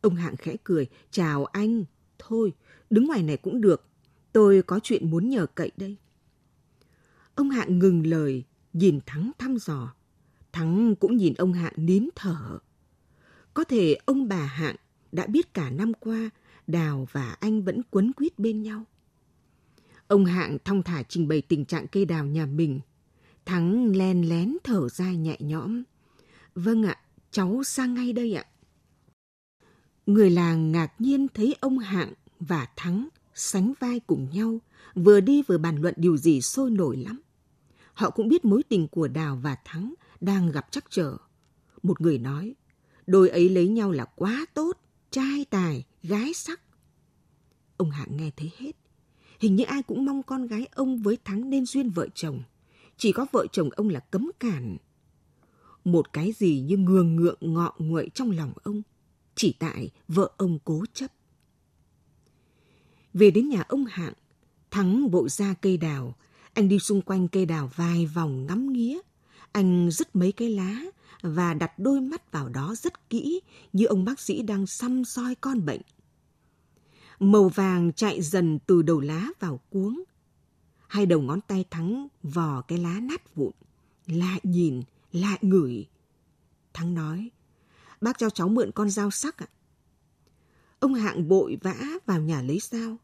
Ông 0.00 0.16
Hạng 0.16 0.36
khẽ 0.36 0.56
cười, 0.64 0.86
chào 1.10 1.44
anh. 1.44 1.84
Thôi, 2.18 2.52
đứng 2.90 3.06
ngoài 3.06 3.22
này 3.22 3.36
cũng 3.36 3.60
được. 3.60 3.86
Tôi 4.32 4.62
có 4.62 4.80
chuyện 4.82 5.10
muốn 5.10 5.28
nhờ 5.28 5.46
cậy 5.46 5.70
đây. 5.76 5.96
Ông 7.34 7.50
Hạng 7.50 7.78
ngừng 7.78 8.06
lời, 8.06 8.44
nhìn 8.72 9.00
Thắng 9.06 9.30
thăm 9.38 9.56
dò. 9.56 9.94
Thắng 10.52 10.94
cũng 10.96 11.16
nhìn 11.16 11.34
ông 11.34 11.52
Hạng 11.52 11.72
nín 11.76 12.08
thở. 12.14 12.58
Có 13.54 13.64
thể 13.64 13.96
ông 14.04 14.28
bà 14.28 14.46
Hạng 14.46 14.76
đã 15.12 15.26
biết 15.26 15.54
cả 15.54 15.70
năm 15.70 15.92
qua 15.94 16.30
Đào 16.66 17.06
và 17.12 17.36
anh 17.40 17.62
vẫn 17.62 17.82
quấn 17.90 18.12
quýt 18.12 18.38
bên 18.38 18.62
nhau. 18.62 18.84
Ông 20.06 20.24
Hạng 20.24 20.58
thong 20.64 20.82
thả 20.82 21.02
trình 21.02 21.28
bày 21.28 21.42
tình 21.42 21.64
trạng 21.64 21.86
cây 21.86 22.04
đào 22.04 22.26
nhà 22.26 22.46
mình. 22.46 22.80
Thắng 23.46 23.96
len 23.96 24.28
lén 24.28 24.56
thở 24.64 24.88
dài 24.88 25.16
nhẹ 25.16 25.36
nhõm. 25.40 25.82
Vâng 26.54 26.82
ạ, 26.82 26.98
cháu 27.30 27.62
sang 27.64 27.94
ngay 27.94 28.12
đây 28.12 28.34
ạ. 28.34 28.44
Người 30.06 30.30
làng 30.30 30.72
ngạc 30.72 31.00
nhiên 31.00 31.26
thấy 31.34 31.56
ông 31.60 31.78
Hạng 31.78 32.12
và 32.40 32.68
Thắng 32.76 33.08
sánh 33.34 33.72
vai 33.80 34.00
cùng 34.00 34.28
nhau, 34.32 34.58
vừa 34.94 35.20
đi 35.20 35.42
vừa 35.42 35.58
bàn 35.58 35.76
luận 35.76 35.94
điều 35.96 36.16
gì 36.16 36.40
sôi 36.40 36.70
nổi 36.70 36.96
lắm. 36.96 37.20
Họ 37.94 38.10
cũng 38.10 38.28
biết 38.28 38.44
mối 38.44 38.62
tình 38.62 38.88
của 38.88 39.08
Đào 39.08 39.38
và 39.42 39.56
Thắng 39.64 39.94
đang 40.20 40.50
gặp 40.50 40.66
trắc 40.70 40.84
trở. 40.90 41.16
Một 41.82 42.00
người 42.00 42.18
nói, 42.18 42.54
đôi 43.06 43.28
ấy 43.28 43.48
lấy 43.48 43.68
nhau 43.68 43.90
là 43.90 44.04
quá 44.04 44.46
tốt, 44.54 44.78
trai 45.10 45.44
tài, 45.50 45.84
gái 46.02 46.34
sắc. 46.34 46.60
Ông 47.76 47.90
Hạng 47.90 48.16
nghe 48.16 48.30
thấy 48.36 48.50
hết. 48.58 48.72
Hình 49.40 49.56
như 49.56 49.64
ai 49.64 49.82
cũng 49.82 50.04
mong 50.04 50.22
con 50.22 50.46
gái 50.46 50.66
ông 50.74 51.02
với 51.02 51.18
Thắng 51.24 51.50
nên 51.50 51.66
duyên 51.66 51.90
vợ 51.90 52.08
chồng. 52.14 52.42
Chỉ 52.96 53.12
có 53.12 53.26
vợ 53.32 53.46
chồng 53.52 53.70
ông 53.70 53.88
là 53.88 54.00
cấm 54.00 54.30
cản. 54.40 54.76
Một 55.84 56.12
cái 56.12 56.32
gì 56.32 56.60
như 56.60 56.76
ngường 56.76 57.16
ngượng 57.16 57.38
ngọ 57.40 57.74
nguậy 57.78 58.10
trong 58.14 58.30
lòng 58.30 58.52
ông. 58.62 58.82
Chỉ 59.34 59.54
tại 59.58 59.90
vợ 60.08 60.30
ông 60.36 60.58
cố 60.64 60.84
chấp. 60.92 61.12
Về 63.14 63.30
đến 63.30 63.48
nhà 63.48 63.62
ông 63.68 63.84
Hạng, 63.84 64.12
Thắng 64.74 65.10
bộ 65.10 65.28
ra 65.28 65.54
cây 65.54 65.76
đào. 65.76 66.14
Anh 66.54 66.68
đi 66.68 66.78
xung 66.78 67.02
quanh 67.02 67.28
cây 67.28 67.46
đào 67.46 67.70
vài 67.76 68.06
vòng 68.06 68.46
ngắm 68.46 68.72
nghía. 68.72 68.98
Anh 69.52 69.90
rứt 69.90 70.16
mấy 70.16 70.32
cái 70.32 70.50
lá 70.50 70.80
và 71.22 71.54
đặt 71.54 71.78
đôi 71.78 72.00
mắt 72.00 72.32
vào 72.32 72.48
đó 72.48 72.74
rất 72.78 73.10
kỹ 73.10 73.40
như 73.72 73.84
ông 73.84 74.04
bác 74.04 74.20
sĩ 74.20 74.42
đang 74.42 74.66
xăm 74.66 75.04
soi 75.04 75.34
con 75.34 75.64
bệnh. 75.66 75.80
Màu 77.18 77.48
vàng 77.48 77.92
chạy 77.92 78.22
dần 78.22 78.58
từ 78.66 78.82
đầu 78.82 79.00
lá 79.00 79.28
vào 79.40 79.60
cuống. 79.70 80.04
Hai 80.88 81.06
đầu 81.06 81.20
ngón 81.20 81.40
tay 81.40 81.64
Thắng 81.70 82.08
vò 82.22 82.60
cái 82.60 82.78
lá 82.78 83.00
nát 83.00 83.34
vụn. 83.34 83.52
Lại 84.06 84.40
nhìn, 84.42 84.82
lại 85.12 85.38
ngửi. 85.42 85.86
Thắng 86.72 86.94
nói, 86.94 87.30
bác 88.00 88.18
cho 88.18 88.30
cháu 88.30 88.48
mượn 88.48 88.70
con 88.72 88.90
dao 88.90 89.10
sắc 89.10 89.38
ạ. 89.38 89.46
Ông 90.80 90.94
Hạng 90.94 91.28
bội 91.28 91.58
vã 91.62 91.74
vào 92.06 92.20
nhà 92.20 92.42
lấy 92.42 92.58
dao. 92.58 92.96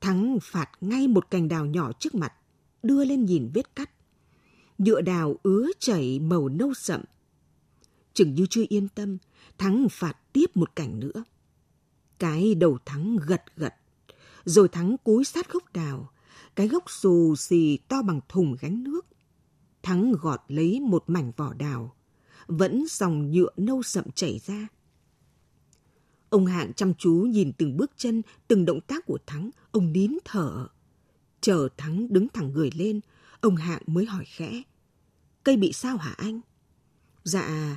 Thắng 0.00 0.38
phạt 0.42 0.70
ngay 0.80 1.08
một 1.08 1.30
cành 1.30 1.48
đào 1.48 1.66
nhỏ 1.66 1.92
trước 1.92 2.14
mặt, 2.14 2.32
đưa 2.82 3.04
lên 3.04 3.24
nhìn 3.24 3.50
vết 3.54 3.76
cắt. 3.76 3.90
Nhựa 4.78 5.00
đào 5.00 5.36
ứa 5.42 5.68
chảy 5.78 6.18
màu 6.18 6.48
nâu 6.48 6.74
sậm. 6.74 7.00
Chừng 8.14 8.34
như 8.34 8.46
chưa 8.50 8.64
yên 8.68 8.88
tâm, 8.88 9.18
Thắng 9.58 9.88
phạt 9.90 10.16
tiếp 10.32 10.56
một 10.56 10.76
cảnh 10.76 11.00
nữa. 11.00 11.24
Cái 12.18 12.54
đầu 12.54 12.78
Thắng 12.84 13.16
gật 13.26 13.42
gật, 13.56 13.74
rồi 14.44 14.68
Thắng 14.68 14.96
cúi 15.04 15.24
sát 15.24 15.52
gốc 15.52 15.72
đào, 15.72 16.10
cái 16.56 16.68
gốc 16.68 16.90
xù 16.90 17.36
xì 17.36 17.78
to 17.88 18.02
bằng 18.02 18.20
thùng 18.28 18.56
gánh 18.60 18.84
nước. 18.84 19.06
Thắng 19.82 20.12
gọt 20.12 20.40
lấy 20.48 20.80
một 20.80 21.04
mảnh 21.06 21.32
vỏ 21.36 21.52
đào, 21.54 21.96
vẫn 22.46 22.84
dòng 22.88 23.30
nhựa 23.30 23.50
nâu 23.56 23.82
sậm 23.82 24.04
chảy 24.14 24.40
ra. 24.46 24.68
Ông 26.28 26.46
Hạng 26.46 26.72
chăm 26.72 26.94
chú 26.94 27.12
nhìn 27.12 27.52
từng 27.52 27.76
bước 27.76 27.90
chân, 27.96 28.22
từng 28.48 28.64
động 28.64 28.80
tác 28.80 29.06
của 29.06 29.18
Thắng, 29.26 29.50
ông 29.70 29.92
nín 29.92 30.18
thở. 30.24 30.66
Chờ 31.40 31.68
Thắng 31.76 32.12
đứng 32.12 32.28
thẳng 32.28 32.52
người 32.52 32.70
lên, 32.74 33.00
ông 33.40 33.56
Hạng 33.56 33.82
mới 33.86 34.04
hỏi 34.04 34.24
khẽ. 34.24 34.62
Cây 35.44 35.56
bị 35.56 35.72
sao 35.72 35.96
hả 35.96 36.14
anh? 36.18 36.40
Dạ, 37.24 37.76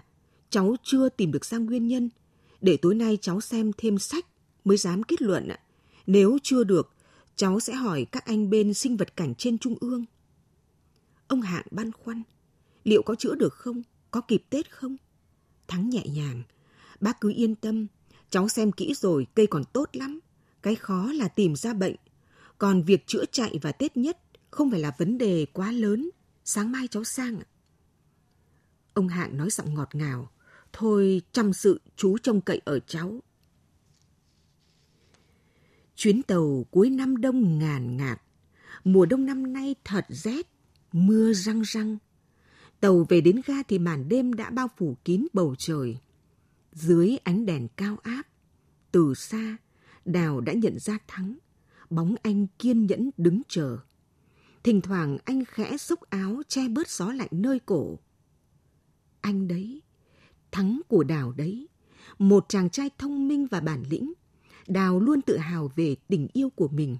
cháu 0.50 0.76
chưa 0.84 1.10
tìm 1.10 1.32
được 1.32 1.46
ra 1.46 1.58
nguyên 1.58 1.88
nhân. 1.88 2.10
Để 2.62 2.78
tối 2.78 2.96
nay 2.96 3.18
cháu 3.22 3.42
xem 3.42 3.72
thêm 3.78 4.00
sách 4.00 4.26
mới 4.66 4.78
dám 4.78 5.04
kết 5.04 5.22
luận 5.22 5.48
ạ. 5.48 5.60
Nếu 6.08 6.38
chưa 6.44 6.64
được, 6.64 6.93
cháu 7.36 7.60
sẽ 7.60 7.74
hỏi 7.74 8.06
các 8.12 8.26
anh 8.26 8.50
bên 8.50 8.74
sinh 8.74 8.98
vật 8.98 9.16
cảnh 9.16 9.36
trên 9.36 9.58
trung 9.58 9.76
ương. 9.80 10.06
Ông 11.28 11.42
Hạng 11.42 11.66
băn 11.72 11.92
khoăn, 11.92 12.24
liệu 12.84 13.04
có 13.04 13.16
chữa 13.16 13.36
được 13.36 13.54
không? 13.54 13.82
Có 14.12 14.22
kịp 14.22 14.44
Tết 14.50 14.72
không? 14.72 14.98
Thắng 15.68 15.90
nhẹ 15.90 16.04
nhàng, 16.06 16.44
bác 17.02 17.22
cứ 17.22 17.34
yên 17.36 17.56
tâm, 17.56 17.88
cháu 18.30 18.50
xem 18.50 18.72
kỹ 18.72 18.94
rồi, 18.94 19.28
cây 19.36 19.48
còn 19.48 19.64
tốt 19.74 19.90
lắm. 19.94 20.20
Cái 20.62 20.76
khó 20.76 21.12
là 21.14 21.28
tìm 21.28 21.56
ra 21.56 21.74
bệnh. 21.74 21.96
Còn 22.58 22.84
việc 22.84 23.08
chữa 23.08 23.26
chạy 23.32 23.60
và 23.62 23.72
Tết 23.72 23.98
nhất 23.98 24.18
không 24.52 24.72
phải 24.72 24.80
là 24.80 24.96
vấn 24.98 25.18
đề 25.18 25.46
quá 25.54 25.72
lớn. 25.72 26.10
Sáng 26.46 26.72
mai 26.72 26.88
cháu 26.88 27.04
sang 27.04 27.40
ạ. 27.40 27.46
Ông 28.94 29.08
Hạng 29.08 29.38
nói 29.38 29.50
giọng 29.50 29.74
ngọt 29.74 29.96
ngào. 29.96 30.32
Thôi 30.74 31.22
chăm 31.32 31.54
sự 31.54 31.82
chú 31.96 32.18
trông 32.18 32.42
cậy 32.42 32.62
ở 32.66 32.80
cháu. 32.80 33.20
Chuyến 35.96 36.24
tàu 36.24 36.66
cuối 36.72 36.90
năm 36.90 37.18
đông 37.18 37.60
ngàn 37.60 37.98
ngạt. 37.98 38.22
Mùa 38.84 39.06
đông 39.06 39.26
năm 39.26 39.54
nay 39.54 39.76
thật 39.84 40.06
rét, 40.10 40.48
mưa 40.92 41.34
răng 41.34 41.62
răng. 41.62 41.98
Tàu 42.80 43.06
về 43.10 43.22
đến 43.22 43.42
ga 43.46 43.64
thì 43.64 43.80
màn 43.80 44.10
đêm 44.10 44.34
đã 44.34 44.50
bao 44.50 44.68
phủ 44.78 44.98
kín 45.06 45.28
bầu 45.34 45.56
trời. 45.58 45.98
Dưới 46.72 47.18
ánh 47.24 47.46
đèn 47.46 47.68
cao 47.76 47.98
áp, 48.04 48.24
từ 48.92 49.14
xa, 49.14 49.58
Đào 50.06 50.42
đã 50.42 50.54
nhận 50.54 50.80
ra 50.80 50.98
Thắng. 51.08 51.38
Bóng 51.90 52.16
anh 52.24 52.48
kiên 52.60 52.86
nhẫn 52.86 53.10
đứng 53.18 53.42
chờ. 53.48 53.78
Thỉnh 54.64 54.82
thoảng 54.82 55.18
anh 55.26 55.46
khẽ 55.46 55.78
xúc 55.78 56.02
áo 56.02 56.42
che 56.48 56.68
bớt 56.68 56.90
gió 56.90 57.12
lạnh 57.12 57.28
nơi 57.32 57.60
cổ. 57.60 58.00
Anh 59.22 59.48
đấy, 59.48 59.82
Thắng 60.52 60.82
của 60.88 61.04
Đào 61.04 61.32
đấy, 61.32 61.68
một 62.20 62.46
chàng 62.50 62.70
trai 62.70 62.90
thông 62.98 63.28
minh 63.28 63.48
và 63.52 63.60
bản 63.60 63.84
lĩnh. 63.90 64.14
Đào 64.68 65.00
luôn 65.00 65.22
tự 65.22 65.38
hào 65.38 65.72
về 65.76 65.96
tình 66.08 66.28
yêu 66.34 66.50
của 66.50 66.68
mình. 66.68 66.98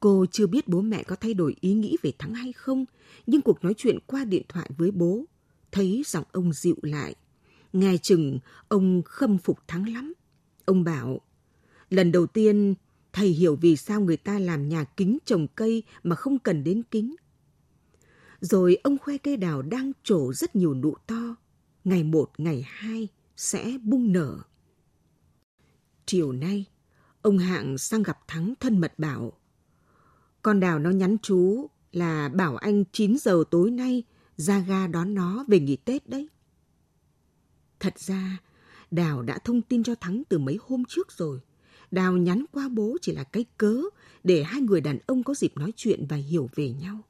Cô 0.00 0.26
chưa 0.30 0.46
biết 0.46 0.68
bố 0.68 0.80
mẹ 0.80 1.02
có 1.02 1.16
thay 1.16 1.34
đổi 1.34 1.56
ý 1.60 1.74
nghĩ 1.74 1.96
về 2.02 2.12
Thắng 2.18 2.34
hay 2.34 2.52
không, 2.52 2.84
nhưng 3.26 3.42
cuộc 3.42 3.64
nói 3.64 3.74
chuyện 3.76 3.98
qua 4.06 4.24
điện 4.24 4.42
thoại 4.48 4.70
với 4.78 4.90
bố, 4.90 5.24
thấy 5.72 6.02
giọng 6.06 6.24
ông 6.32 6.52
dịu 6.52 6.76
lại. 6.82 7.14
Nghe 7.72 7.96
chừng 7.96 8.38
ông 8.68 9.02
khâm 9.04 9.38
phục 9.38 9.58
Thắng 9.68 9.88
lắm. 9.88 10.12
Ông 10.64 10.84
bảo, 10.84 11.20
lần 11.90 12.12
đầu 12.12 12.26
tiên 12.26 12.74
thầy 13.12 13.28
hiểu 13.28 13.56
vì 13.56 13.76
sao 13.76 14.00
người 14.00 14.16
ta 14.16 14.38
làm 14.38 14.68
nhà 14.68 14.84
kính 14.84 15.18
trồng 15.24 15.46
cây 15.48 15.82
mà 16.02 16.16
không 16.16 16.38
cần 16.38 16.64
đến 16.64 16.82
kính. 16.90 17.16
Rồi 18.40 18.76
ông 18.82 18.98
khoe 18.98 19.18
cây 19.18 19.36
đào 19.36 19.62
đang 19.62 19.92
trổ 20.02 20.32
rất 20.32 20.56
nhiều 20.56 20.74
nụ 20.74 20.94
to, 21.06 21.36
ngày 21.84 22.04
một, 22.04 22.30
ngày 22.38 22.64
hai 22.66 23.08
sẽ 23.36 23.78
bung 23.82 24.12
nở. 24.12 24.38
Chiều 26.06 26.32
nay, 26.32 26.66
ông 27.22 27.38
Hạng 27.38 27.78
sang 27.78 28.02
gặp 28.02 28.18
Thắng 28.28 28.54
thân 28.60 28.80
mật 28.80 28.98
bảo, 28.98 29.32
con 30.42 30.60
đào 30.60 30.78
nó 30.78 30.90
nhắn 30.90 31.16
chú 31.22 31.70
là 31.92 32.28
bảo 32.28 32.56
anh 32.56 32.84
9 32.92 33.18
giờ 33.18 33.44
tối 33.50 33.70
nay 33.70 34.02
ra 34.36 34.58
ga 34.58 34.86
đón 34.86 35.14
nó 35.14 35.44
về 35.48 35.60
nghỉ 35.60 35.76
Tết 35.76 36.08
đấy. 36.08 36.28
Thật 37.80 37.98
ra, 37.98 38.38
Đào 38.92 39.22
đã 39.22 39.38
thông 39.38 39.62
tin 39.62 39.82
cho 39.82 39.94
Thắng 39.94 40.22
từ 40.28 40.38
mấy 40.38 40.58
hôm 40.68 40.84
trước 40.88 41.12
rồi. 41.12 41.40
Đào 41.90 42.16
nhắn 42.16 42.44
qua 42.52 42.68
bố 42.68 42.96
chỉ 43.02 43.12
là 43.12 43.24
cái 43.24 43.44
cớ 43.56 43.82
để 44.24 44.42
hai 44.42 44.60
người 44.60 44.80
đàn 44.80 44.98
ông 45.06 45.22
có 45.22 45.34
dịp 45.34 45.56
nói 45.56 45.72
chuyện 45.76 46.06
và 46.08 46.16
hiểu 46.16 46.50
về 46.54 46.70
nhau. 46.70 47.00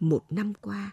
Một 0.00 0.32
năm 0.32 0.52
qua, 0.60 0.90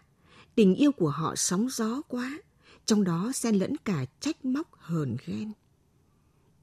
tình 0.54 0.74
yêu 0.74 0.92
của 0.92 1.10
họ 1.10 1.36
sóng 1.36 1.68
gió 1.70 2.02
quá, 2.08 2.38
trong 2.84 3.04
đó 3.04 3.32
xen 3.34 3.54
lẫn 3.54 3.76
cả 3.76 4.04
trách 4.20 4.44
móc 4.44 4.68
hờn 4.72 5.16
ghen. 5.26 5.52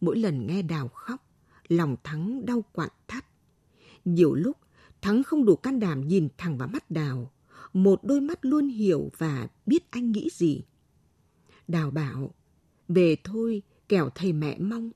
Mỗi 0.01 0.17
lần 0.17 0.47
nghe 0.47 0.61
Đào 0.61 0.87
khóc, 0.87 1.23
lòng 1.67 1.95
Thắng 2.03 2.45
đau 2.45 2.63
quặn 2.71 2.89
thắt. 3.07 3.25
Nhiều 4.05 4.33
lúc, 4.33 4.57
Thắng 5.01 5.23
không 5.23 5.45
đủ 5.45 5.55
can 5.55 5.79
đảm 5.79 6.07
nhìn 6.07 6.27
thẳng 6.37 6.57
vào 6.57 6.67
mắt 6.67 6.91
Đào, 6.91 7.31
một 7.73 8.03
đôi 8.03 8.21
mắt 8.21 8.39
luôn 8.41 8.67
hiểu 8.67 9.11
và 9.17 9.47
biết 9.65 9.91
anh 9.91 10.11
nghĩ 10.11 10.29
gì. 10.31 10.63
Đào 11.67 11.91
bảo, 11.91 12.33
về 12.87 13.15
thôi, 13.23 13.61
kẻo 13.89 14.09
thầy 14.15 14.33
mẹ 14.33 14.57
mong. 14.59 14.91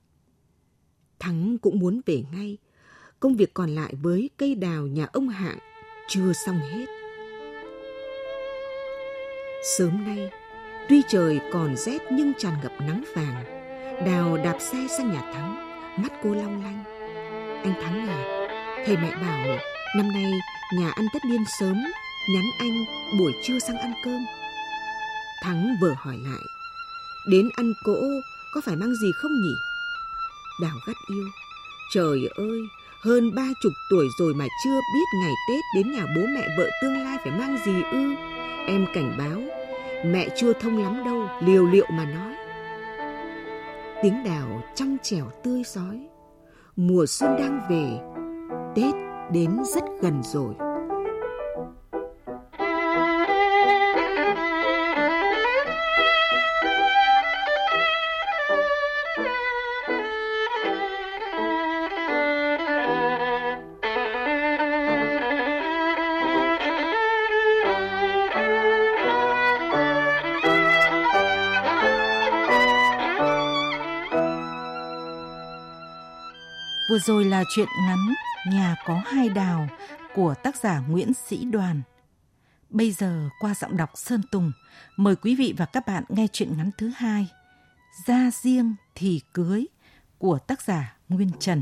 Thắng 1.19 1.57
cũng 1.57 1.79
muốn 1.79 2.01
về 2.05 2.23
ngay, 2.31 2.57
công 3.19 3.35
việc 3.35 3.53
còn 3.53 3.69
lại 3.69 3.95
với 4.01 4.29
cây 4.37 4.55
đào 4.55 4.87
nhà 4.87 5.05
ông 5.05 5.29
Hạng 5.29 5.57
chưa 6.07 6.33
xong 6.45 6.59
hết. 6.59 6.85
Sớm 9.77 10.03
nay, 10.03 10.29
tuy 10.89 11.01
trời 11.07 11.39
còn 11.53 11.75
rét 11.77 12.01
nhưng 12.11 12.31
tràn 12.37 12.53
ngập 12.63 12.71
nắng 12.79 13.03
vàng, 13.15 13.60
Đào 14.05 14.37
đạp 14.43 14.57
xe 14.59 14.87
sang 14.97 15.11
nhà 15.11 15.21
Thắng, 15.33 15.55
mắt 15.97 16.11
cô 16.23 16.29
long 16.29 16.63
lanh. 16.63 16.83
Anh 17.63 17.73
Thắng 17.81 18.07
à, 18.07 18.47
thầy 18.85 18.97
mẹ 18.97 19.11
bảo 19.11 19.57
năm 19.97 20.07
nay 20.13 20.31
nhà 20.79 20.91
ăn 20.91 21.05
tất 21.13 21.19
niên 21.25 21.43
sớm, 21.59 21.83
nhắn 22.33 22.43
anh 22.59 22.85
buổi 23.19 23.33
trưa 23.43 23.59
sang 23.59 23.77
ăn 23.77 23.93
cơm. 24.05 24.25
Thắng 25.43 25.75
vừa 25.81 25.95
hỏi 25.97 26.17
lại, 26.23 26.41
đến 27.27 27.49
ăn 27.55 27.73
cỗ 27.83 28.01
có 28.53 28.61
phải 28.61 28.75
mang 28.75 28.95
gì 28.95 29.11
không 29.15 29.41
nhỉ? 29.41 29.55
Đào 30.61 30.75
gắt 30.87 30.95
yêu, 31.09 31.25
trời 31.93 32.29
ơi, 32.35 32.59
hơn 33.03 33.35
ba 33.35 33.47
chục 33.63 33.73
tuổi 33.89 34.07
rồi 34.19 34.33
mà 34.33 34.45
chưa 34.63 34.79
biết 34.93 35.19
ngày 35.21 35.33
Tết 35.49 35.63
đến 35.75 35.91
nhà 35.91 36.05
bố 36.15 36.21
mẹ 36.35 36.47
vợ 36.57 36.69
tương 36.81 37.03
lai 37.03 37.17
phải 37.23 37.31
mang 37.31 37.57
gì 37.65 37.73
ư. 37.91 38.13
Em 38.67 38.85
cảnh 38.93 39.15
báo, 39.17 39.41
mẹ 40.05 40.29
chưa 40.37 40.53
thông 40.53 40.83
lắm 40.83 41.03
đâu, 41.05 41.29
liều 41.41 41.65
liệu 41.65 41.85
mà 41.91 42.05
nói. 42.05 42.40
Tiếng 44.01 44.23
đào 44.23 44.61
trong 44.75 44.97
trẻo 45.03 45.25
tươi 45.43 45.63
rói 45.65 45.99
Mùa 46.75 47.05
xuân 47.05 47.35
đang 47.39 47.61
về, 47.69 47.99
Tết 48.75 48.93
đến 49.31 49.57
rất 49.75 49.83
gần 50.01 50.21
rồi. 50.23 50.70
Vừa 76.91 76.99
rồi 76.99 77.25
là 77.25 77.43
chuyện 77.49 77.67
ngắn 77.87 78.13
Nhà 78.47 78.75
có 78.85 79.01
hai 79.05 79.29
đào 79.29 79.67
của 80.15 80.33
tác 80.43 80.55
giả 80.55 80.79
Nguyễn 80.89 81.13
Sĩ 81.27 81.45
Đoàn. 81.45 81.81
Bây 82.69 82.91
giờ 82.91 83.29
qua 83.39 83.53
giọng 83.53 83.77
đọc 83.77 83.89
Sơn 83.95 84.21
Tùng, 84.31 84.51
mời 84.97 85.15
quý 85.15 85.35
vị 85.35 85.53
và 85.57 85.65
các 85.65 85.87
bạn 85.87 86.03
nghe 86.09 86.27
chuyện 86.33 86.57
ngắn 86.57 86.71
thứ 86.77 86.91
hai 86.95 87.27
Ra 88.05 88.31
riêng 88.43 88.75
thì 88.95 89.21
cưới 89.33 89.65
của 90.17 90.39
tác 90.39 90.61
giả 90.61 90.95
Nguyên 91.09 91.31
Trần. 91.39 91.61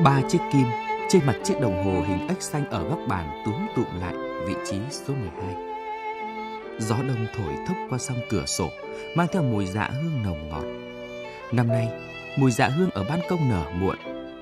Ba 0.00 0.20
chiếc 0.28 0.38
kim 0.52 0.66
trên 1.08 1.26
mặt 1.26 1.36
chiếc 1.44 1.60
đồng 1.60 1.84
hồ 1.84 2.02
hình 2.08 2.28
ếch 2.28 2.42
xanh 2.42 2.70
ở 2.70 2.88
góc 2.88 2.98
bàn 3.08 3.42
túm 3.44 3.54
tụm 3.76 4.00
lại 4.00 4.14
vị 4.46 4.54
trí 4.70 4.76
số 4.90 5.14
12. 5.14 5.54
Gió 6.78 6.96
đông 6.96 7.26
thổi 7.36 7.54
thốc 7.66 7.76
qua 7.88 7.98
song 7.98 8.18
cửa 8.30 8.44
sổ, 8.46 8.70
mang 9.16 9.26
theo 9.32 9.42
mùi 9.42 9.66
dạ 9.66 9.90
hương 9.94 10.22
nồng 10.24 10.48
ngọt. 10.48 10.64
Năm 11.52 11.68
nay, 11.68 11.88
mùi 12.38 12.50
dạ 12.50 12.68
hương 12.68 12.90
ở 12.90 13.04
ban 13.08 13.20
công 13.28 13.48
nở 13.50 13.64
muộn, 13.80 13.96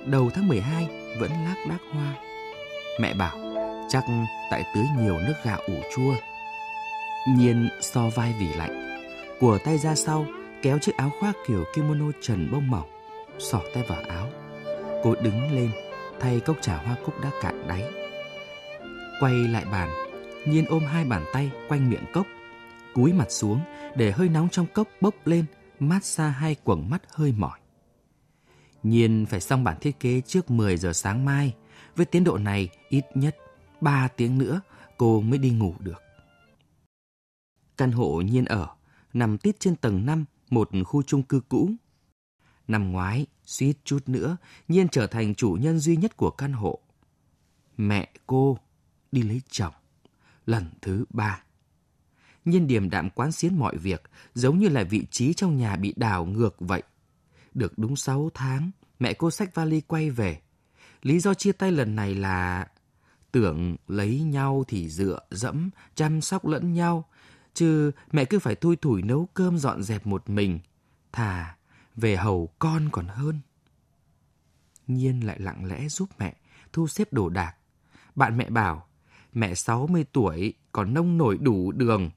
đầu 0.07 0.31
tháng 0.35 0.49
12 0.49 0.89
vẫn 1.21 1.31
lác 1.31 1.57
đác 1.69 1.79
hoa. 1.93 2.15
Mẹ 3.01 3.15
bảo, 3.15 3.39
chắc 3.89 4.05
tại 4.51 4.65
tưới 4.75 4.85
nhiều 4.99 5.19
nước 5.19 5.35
gạo 5.45 5.61
ủ 5.67 5.75
chua. 5.97 6.15
Nhiên 7.37 7.69
so 7.81 8.09
vai 8.15 8.35
vì 8.41 8.49
lạnh, 8.53 9.01
của 9.41 9.59
tay 9.59 9.79
ra 9.79 9.95
sau, 9.95 10.27
kéo 10.63 10.79
chiếc 10.79 10.97
áo 10.97 11.11
khoác 11.21 11.37
kiểu 11.47 11.65
kimono 11.75 12.07
trần 12.21 12.49
bông 12.53 12.71
mỏng, 12.71 12.89
xỏ 13.39 13.61
tay 13.75 13.85
vào 13.89 14.03
áo 14.09 14.27
Cô 15.03 15.15
đứng 15.23 15.53
lên, 15.53 15.71
thay 16.21 16.41
cốc 16.41 16.57
trà 16.61 16.77
hoa 16.77 16.97
cúc 17.05 17.15
đã 17.23 17.31
cạn 17.43 17.69
đáy. 17.69 17.85
Quay 19.21 19.35
lại 19.35 19.65
bàn, 19.73 19.91
Nhiên 20.47 20.65
ôm 20.69 20.85
hai 20.85 21.05
bàn 21.05 21.25
tay 21.33 21.51
quanh 21.69 21.91
miệng 21.91 22.05
cốc, 22.13 22.27
cúi 22.95 23.13
mặt 23.13 23.27
xuống 23.31 23.61
để 23.97 24.13
hơi 24.13 24.29
nóng 24.29 24.49
trong 24.49 24.67
cốc 24.75 24.89
bốc 25.01 25.15
lên, 25.25 25.45
mát 25.79 26.05
xa 26.05 26.29
hai 26.29 26.55
quầng 26.55 26.91
mắt 26.91 27.03
hơi 27.11 27.33
mỏi. 27.37 27.59
Nhiên 28.83 29.27
phải 29.27 29.41
xong 29.41 29.65
bản 29.65 29.77
thiết 29.81 30.01
kế 30.01 30.21
trước 30.21 30.51
10 30.51 30.77
giờ 30.77 30.93
sáng 30.93 31.25
mai, 31.25 31.55
với 31.97 32.07
tiến 32.07 32.25
độ 32.25 32.39
này 32.39 32.69
ít 32.89 33.05
nhất 33.15 33.37
3 33.81 34.09
tiếng 34.09 34.39
nữa 34.39 34.61
cô 34.99 35.21
mới 35.21 35.39
đi 35.39 35.51
ngủ 35.51 35.75
được. 35.81 36.03
Căn 37.77 37.93
hộ 37.93 38.21
Nhiên 38.21 38.45
ở 38.45 38.69
nằm 39.13 39.39
tít 39.39 39.61
trên 39.61 39.77
tầng 39.77 40.07
5 40.07 40.25
một 40.51 40.71
khu 40.85 41.03
chung 41.03 41.23
cư 41.23 41.41
cũ. 41.49 41.71
Năm 42.71 42.93
ngoái, 42.93 43.27
suýt 43.45 43.73
chút 43.85 44.09
nữa, 44.09 44.37
Nhiên 44.69 44.89
trở 44.89 45.07
thành 45.07 45.35
chủ 45.35 45.59
nhân 45.61 45.79
duy 45.79 45.97
nhất 45.97 46.17
của 46.17 46.31
căn 46.31 46.53
hộ. 46.53 46.79
Mẹ 47.77 48.11
cô 48.27 48.59
đi 49.13 49.23
lấy 49.23 49.43
chồng, 49.51 49.75
lần 50.47 50.71
thứ 50.83 51.05
ba. 51.11 51.43
Nhiên 52.45 52.67
điềm 52.67 52.91
đạm 52.91 53.11
quán 53.11 53.33
xuyến 53.33 53.59
mọi 53.59 53.77
việc, 53.77 54.03
giống 54.35 54.59
như 54.59 54.69
là 54.69 54.83
vị 54.83 55.07
trí 55.11 55.35
trong 55.35 55.57
nhà 55.57 55.77
bị 55.77 55.95
đảo 55.97 56.25
ngược 56.25 56.57
vậy. 56.59 56.83
Được 57.55 57.79
đúng 57.79 57.97
6 57.97 58.31
tháng, 58.35 58.71
mẹ 58.99 59.13
cô 59.13 59.31
xách 59.31 59.55
vali 59.55 59.81
quay 59.81 60.11
về. 60.11 60.41
Lý 61.03 61.21
do 61.21 61.35
chia 61.35 61.53
tay 61.53 61.73
lần 61.73 61.97
này 61.97 62.15
là 62.15 62.67
tưởng 63.33 63.77
lấy 63.89 64.21
nhau 64.21 64.65
thì 64.69 64.89
dựa 64.89 65.19
dẫm, 65.31 65.71
chăm 65.95 66.21
sóc 66.21 66.47
lẫn 66.47 66.73
nhau, 66.73 67.09
chứ 67.55 67.91
mẹ 68.13 68.25
cứ 68.25 68.39
phải 68.39 68.55
thui 68.55 68.77
thủi 68.77 69.03
nấu 69.03 69.29
cơm 69.35 69.59
dọn 69.59 69.83
dẹp 69.83 70.07
một 70.07 70.31
mình. 70.31 70.59
Thà 71.13 71.57
về 72.01 72.17
hầu 72.17 72.49
con 72.59 72.89
còn 72.93 73.07
hơn. 73.09 73.41
Nhiên 74.87 75.27
lại 75.27 75.41
lặng 75.41 75.65
lẽ 75.65 75.89
giúp 75.89 76.09
mẹ 76.19 76.35
thu 76.73 76.89
xếp 76.89 77.13
đồ 77.13 77.29
đạc. 77.29 77.57
Bạn 78.15 78.37
mẹ 78.37 78.51
bảo, 78.51 78.87
mẹ 79.33 79.55
60 79.55 80.05
tuổi 80.13 80.55
còn 80.73 80.95
nông 80.95 81.19
nổi 81.19 81.39
đủ 81.41 81.73
đường. 81.73 82.11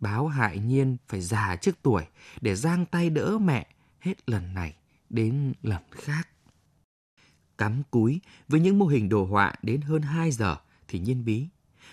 Báo 0.00 0.28
hại 0.28 0.58
Nhiên 0.58 0.96
phải 1.08 1.20
già 1.20 1.56
trước 1.56 1.76
tuổi 1.82 2.06
để 2.40 2.54
giang 2.54 2.86
tay 2.86 3.10
đỡ 3.10 3.38
mẹ 3.38 3.66
hết 4.00 4.30
lần 4.30 4.54
này 4.54 4.76
đến 5.10 5.52
lần 5.62 5.82
khác. 5.90 6.28
Cắm 7.58 7.82
cúi 7.90 8.20
với 8.48 8.60
những 8.60 8.78
mô 8.78 8.86
hình 8.86 9.08
đồ 9.08 9.24
họa 9.24 9.54
đến 9.62 9.80
hơn 9.80 10.02
2 10.02 10.30
giờ 10.30 10.56
thì 10.88 10.98
Nhiên 10.98 11.24
bí. 11.24 11.48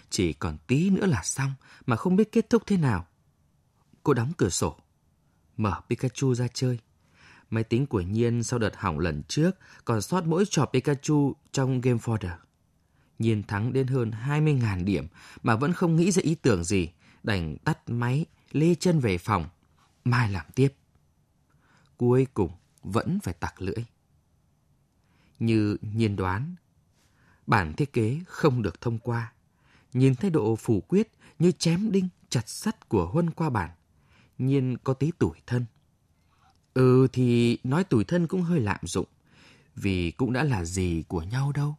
Chỉ 0.09 0.33
còn 0.33 0.57
tí 0.67 0.89
nữa 0.89 1.05
là 1.05 1.23
xong 1.23 1.53
mà 1.85 1.95
không 1.95 2.15
biết 2.15 2.31
kết 2.31 2.49
thúc 2.49 2.63
thế 2.65 2.77
nào. 2.77 3.07
Cô 4.03 4.13
đóng 4.13 4.31
cửa 4.37 4.49
sổ, 4.49 4.77
mở 5.57 5.81
Pikachu 5.89 6.35
ra 6.35 6.47
chơi. 6.53 6.79
Máy 7.49 7.63
tính 7.63 7.85
của 7.85 8.01
Nhiên 8.01 8.43
sau 8.43 8.59
đợt 8.59 8.75
hỏng 8.75 8.99
lần 8.99 9.23
trước 9.23 9.51
còn 9.85 10.01
sót 10.01 10.25
mỗi 10.25 10.45
trò 10.49 10.65
Pikachu 10.65 11.33
trong 11.51 11.81
Game 11.81 11.99
Folder. 11.99 12.35
Nhiên 13.19 13.43
thắng 13.43 13.73
đến 13.73 13.87
hơn 13.87 14.11
20.000 14.25 14.83
điểm 14.83 15.07
mà 15.43 15.55
vẫn 15.55 15.73
không 15.73 15.95
nghĩ 15.95 16.11
ra 16.11 16.21
ý 16.21 16.35
tưởng 16.35 16.63
gì, 16.63 16.89
đành 17.23 17.57
tắt 17.57 17.79
máy, 17.89 18.25
lê 18.51 18.75
chân 18.75 18.99
về 18.99 19.17
phòng. 19.17 19.45
Mai 20.03 20.31
làm 20.31 20.45
tiếp. 20.55 20.73
Cuối 21.97 22.27
cùng 22.33 22.51
vẫn 22.83 23.19
phải 23.23 23.33
tặc 23.33 23.61
lưỡi. 23.61 23.85
Như 25.39 25.77
Nhiên 25.81 26.15
đoán, 26.15 26.55
bản 27.47 27.73
thiết 27.73 27.93
kế 27.93 28.19
không 28.27 28.61
được 28.61 28.81
thông 28.81 28.99
qua. 28.99 29.33
Nhìn 29.93 30.15
thái 30.15 30.31
độ 30.31 30.55
phủ 30.55 30.81
quyết 30.87 31.11
như 31.39 31.51
chém 31.51 31.91
đinh 31.91 32.07
chặt 32.29 32.49
sắt 32.49 32.89
của 32.89 33.07
Huân 33.07 33.29
qua 33.29 33.49
bản. 33.49 33.69
Nhiên 34.37 34.77
có 34.83 34.93
tí 34.93 35.11
tủi 35.11 35.37
thân. 35.47 35.65
Ừ 36.77 37.07
thì 37.13 37.57
nói 37.63 37.83
tủi 37.83 38.03
thân 38.03 38.27
cũng 38.27 38.41
hơi 38.41 38.59
lạm 38.59 38.79
dụng, 38.83 39.05
vì 39.75 40.11
cũng 40.11 40.33
đã 40.33 40.43
là 40.43 40.65
gì 40.65 41.03
của 41.07 41.21
nhau 41.21 41.51
đâu. 41.51 41.75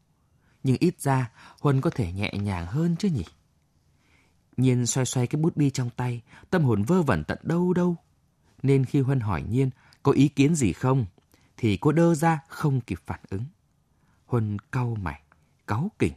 Nhưng 0.63 0.77
ít 0.81 1.01
ra 1.01 1.31
Huân 1.61 1.81
có 1.81 1.91
thể 1.91 2.13
nhẹ 2.13 2.33
nhàng 2.43 2.67
hơn 2.67 2.97
chứ 2.99 3.09
nhỉ? 3.09 3.25
Nhiên 4.57 4.87
xoay 4.87 5.07
xoay 5.07 5.27
cái 5.27 5.41
bút 5.41 5.57
bi 5.57 5.71
trong 5.71 5.91
tay, 5.91 6.23
tâm 6.51 6.65
hồn 6.65 6.83
vơ 6.83 7.03
vẩn 7.03 7.25
tận 7.25 7.39
đâu 7.43 7.73
đâu. 7.73 7.97
Nên 8.63 8.85
khi 8.85 9.01
Huân 9.01 9.21
hỏi 9.21 9.43
Nhiên 9.49 9.71
có 10.03 10.13
ý 10.13 10.29
kiến 10.29 10.55
gì 10.55 10.73
không, 10.73 11.07
thì 11.57 11.77
cô 11.77 11.93
đơ 11.93 12.15
ra 12.15 12.41
không 12.49 12.81
kịp 12.81 12.99
phản 13.07 13.21
ứng. 13.31 13.45
Huân 14.27 14.59
cau 14.73 14.97
mày, 15.03 15.21
cáu 15.67 15.91
kỉnh. 15.99 16.15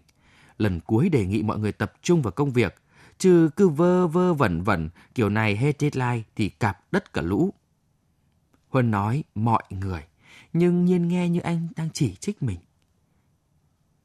Lần 0.58 0.80
cuối 0.80 1.10
đề 1.10 1.26
nghị 1.26 1.44
mọi 1.44 1.60
người 1.60 1.72
tập 1.72 1.94
trung 2.02 2.22
vào 2.22 2.32
công 2.32 2.52
việc, 2.52 2.76
chứ 3.17 3.50
cứ 3.56 3.70
vơ 3.70 4.08
vơ 4.08 4.34
vẩn 4.34 4.62
vẩn 4.63 4.89
kiểu 5.15 5.30
này 5.30 5.56
hết 5.56 5.80
deadline 5.80 6.22
thì 6.36 6.50
cạp 6.50 6.91
đất 6.91 7.13
cả 7.13 7.22
lũ. 7.22 7.54
Huân 8.71 8.91
nói 8.91 9.23
mọi 9.36 9.63
người, 9.69 10.03
nhưng 10.53 10.86
nhiên 10.86 11.07
nghe 11.07 11.29
như 11.29 11.39
anh 11.39 11.67
đang 11.75 11.89
chỉ 11.93 12.15
trích 12.15 12.43
mình. 12.43 12.60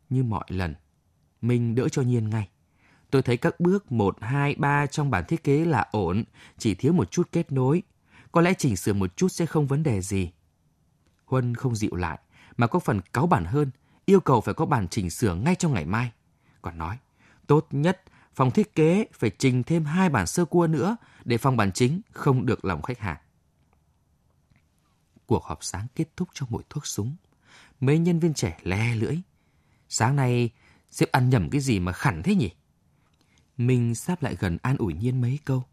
Như 0.09 0.23
mọi 0.23 0.45
lần, 0.49 0.75
mình 1.43 1.75
đỡ 1.75 1.89
cho 1.89 2.03
nhiên 2.03 2.31
ngay. 2.31 2.49
Tôi 3.11 3.23
thấy 3.23 3.37
các 3.37 3.61
bước 3.61 3.93
1, 3.93 4.17
2, 4.21 4.55
3 4.59 4.87
trong 4.87 5.11
bản 5.11 5.25
thiết 5.29 5.45
kế 5.45 5.65
là 5.65 5.87
ổn, 5.91 6.25
chỉ 6.59 6.75
thiếu 6.75 6.93
một 6.93 7.11
chút 7.11 7.29
kết 7.33 7.53
nối. 7.53 7.83
Có 8.33 8.41
lẽ 8.41 8.55
chỉnh 8.59 8.77
sửa 8.77 8.93
một 8.93 9.17
chút 9.17 9.29
sẽ 9.29 9.47
không 9.47 9.67
vấn 9.67 9.83
đề 9.83 10.01
gì. 10.01 10.31
Huân 11.25 11.55
không 11.55 11.77
dịu 11.77 11.95
lại, 11.95 12.19
mà 12.57 12.67
có 12.67 12.79
phần 12.79 13.01
cáu 13.13 13.27
bản 13.27 13.45
hơn, 13.45 13.71
yêu 14.05 14.21
cầu 14.21 14.41
phải 14.41 14.55
có 14.55 14.67
bản 14.67 14.89
chỉnh 14.89 15.11
sửa 15.11 15.35
ngay 15.35 15.55
trong 15.55 15.75
ngày 15.75 15.85
mai. 15.85 16.13
Còn 16.63 16.79
nói, 16.79 16.99
tốt 17.47 17.67
nhất 17.71 18.03
phòng 18.35 18.51
thiết 18.51 18.75
kế 18.75 19.07
phải 19.13 19.31
trình 19.39 19.63
thêm 19.63 19.85
hai 19.85 20.09
bản 20.09 20.27
sơ 20.27 20.45
cua 20.45 20.67
nữa 20.67 20.97
để 21.25 21.39
phòng 21.39 21.57
bản 21.57 21.73
chính 21.73 22.01
không 22.13 22.47
được 22.47 22.65
lòng 22.65 22.83
khách 22.83 22.99
hàng. 22.99 23.17
Cuộc 25.27 25.45
họp 25.45 25.65
sáng 25.65 25.87
kết 25.95 26.09
thúc 26.17 26.29
trong 26.35 26.49
mùi 26.51 26.63
thuốc 26.71 26.87
súng. 26.87 27.17
Mấy 27.81 27.99
nhân 27.99 28.19
viên 28.19 28.35
trẻ 28.35 28.59
le 28.63 28.95
lưỡi. 28.95 29.17
Sáng 29.89 30.17
nay, 30.17 30.51
sếp 30.91 31.13
ăn 31.13 31.31
nhầm 31.31 31.51
cái 31.51 31.61
gì 31.61 31.81
mà 31.81 31.93
khẳng 31.93 32.23
thế 32.23 32.35
nhỉ? 32.35 32.51
Minh 33.57 33.95
sắp 33.95 34.23
lại 34.23 34.37
gần 34.41 34.59
an 34.63 34.77
ủi 34.77 34.95
nhiên 34.95 35.21
mấy 35.21 35.39
câu. 35.45 35.65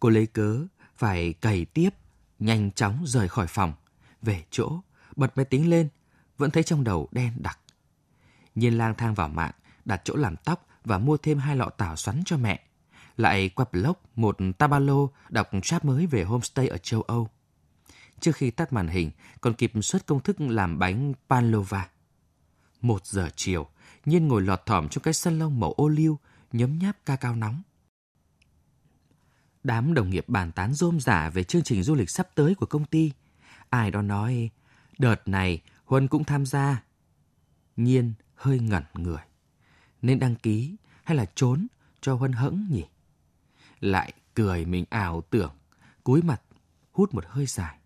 Cô 0.00 0.08
lấy 0.08 0.26
cớ, 0.26 0.66
phải 0.96 1.32
cày 1.32 1.64
tiếp, 1.64 1.90
nhanh 2.38 2.72
chóng 2.72 3.04
rời 3.06 3.28
khỏi 3.28 3.46
phòng. 3.46 3.72
Về 4.22 4.44
chỗ, 4.50 4.80
bật 5.16 5.36
máy 5.36 5.44
tính 5.44 5.70
lên, 5.70 5.88
vẫn 6.38 6.50
thấy 6.50 6.62
trong 6.62 6.84
đầu 6.84 7.08
đen 7.12 7.32
đặc. 7.36 7.58
Nhiên 8.54 8.78
lang 8.78 8.94
thang 8.94 9.14
vào 9.14 9.28
mạng, 9.28 9.52
đặt 9.84 10.00
chỗ 10.04 10.16
làm 10.16 10.36
tóc 10.36 10.66
và 10.84 10.98
mua 10.98 11.16
thêm 11.16 11.38
hai 11.38 11.56
lọ 11.56 11.68
tảo 11.68 11.96
xoắn 11.96 12.22
cho 12.26 12.36
mẹ. 12.36 12.66
Lại 13.16 13.48
qua 13.48 13.66
blog 13.72 13.96
một 14.16 14.36
tabalo 14.58 15.06
đọc 15.28 15.50
chat 15.62 15.84
mới 15.84 16.06
về 16.06 16.22
homestay 16.22 16.68
ở 16.68 16.78
châu 16.78 17.02
Âu. 17.02 17.28
Trước 18.22 18.36
khi 18.36 18.50
tắt 18.50 18.72
màn 18.72 18.88
hình, 18.88 19.10
còn 19.40 19.54
kịp 19.54 19.72
xuất 19.82 20.06
công 20.06 20.20
thức 20.20 20.40
làm 20.40 20.78
bánh 20.78 21.12
panlova. 21.28 21.88
Một 22.80 23.06
giờ 23.06 23.28
chiều, 23.36 23.68
Nhiên 24.04 24.28
ngồi 24.28 24.42
lọt 24.42 24.66
thỏm 24.66 24.88
trong 24.88 25.02
cái 25.02 25.14
sân 25.14 25.38
lông 25.38 25.60
màu 25.60 25.72
ô 25.72 25.88
liu, 25.88 26.18
nhấm 26.52 26.78
nháp 26.78 26.96
ca 27.06 27.16
cao 27.16 27.36
nóng. 27.36 27.62
Đám 29.64 29.94
đồng 29.94 30.10
nghiệp 30.10 30.28
bàn 30.28 30.52
tán 30.52 30.74
rôm 30.74 31.00
rả 31.00 31.30
về 31.30 31.44
chương 31.44 31.62
trình 31.62 31.82
du 31.82 31.94
lịch 31.94 32.10
sắp 32.10 32.28
tới 32.34 32.54
của 32.54 32.66
công 32.66 32.84
ty. 32.84 33.12
Ai 33.70 33.90
đó 33.90 34.02
nói, 34.02 34.50
đợt 34.98 35.28
này 35.28 35.62
Huân 35.84 36.08
cũng 36.08 36.24
tham 36.24 36.46
gia. 36.46 36.82
Nhiên 37.76 38.12
hơi 38.34 38.58
ngẩn 38.58 38.82
người. 38.94 39.22
Nên 40.02 40.18
đăng 40.18 40.34
ký 40.34 40.76
hay 41.04 41.16
là 41.16 41.26
trốn 41.34 41.66
cho 42.00 42.14
Huân 42.14 42.32
hững 42.32 42.66
nhỉ? 42.70 42.84
Lại 43.80 44.12
cười 44.34 44.64
mình 44.64 44.84
ảo 44.90 45.22
tưởng, 45.30 45.54
cúi 46.04 46.22
mặt, 46.22 46.42
hút 46.92 47.14
một 47.14 47.24
hơi 47.28 47.46
dài. 47.46 47.78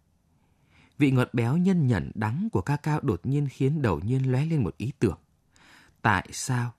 Vị 0.99 1.11
ngọt 1.11 1.29
béo 1.33 1.57
nhân 1.57 1.87
nhẫn 1.87 2.11
đắng 2.15 2.49
của 2.53 2.61
ca 2.61 2.77
cao 2.77 3.01
đột 3.03 3.21
nhiên 3.27 3.49
khiến 3.51 3.83
đầu 3.83 4.01
nhiên 4.01 4.33
lóe 4.33 4.45
lên 4.45 4.63
một 4.65 4.77
ý 4.77 4.93
tưởng. 4.99 5.19
Tại 6.03 6.29
sao 6.33 6.73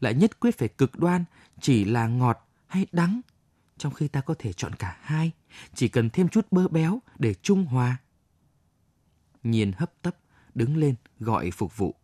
lại 0.00 0.14
nhất 0.14 0.40
quyết 0.40 0.58
phải 0.58 0.68
cực 0.68 0.98
đoan 0.98 1.24
chỉ 1.60 1.84
là 1.84 2.06
ngọt 2.06 2.48
hay 2.66 2.86
đắng, 2.92 3.20
trong 3.78 3.92
khi 3.94 4.08
ta 4.08 4.20
có 4.20 4.34
thể 4.38 4.52
chọn 4.52 4.74
cả 4.74 4.96
hai, 5.00 5.32
chỉ 5.74 5.88
cần 5.88 6.10
thêm 6.10 6.28
chút 6.28 6.46
bơ 6.50 6.68
béo 6.68 7.02
để 7.18 7.34
trung 7.34 7.64
hòa. 7.64 7.96
Nhiên 9.42 9.72
hấp 9.72 9.92
tấp, 10.02 10.16
đứng 10.54 10.76
lên 10.76 10.94
gọi 11.18 11.50
phục 11.50 11.76
vụ. 11.76 11.94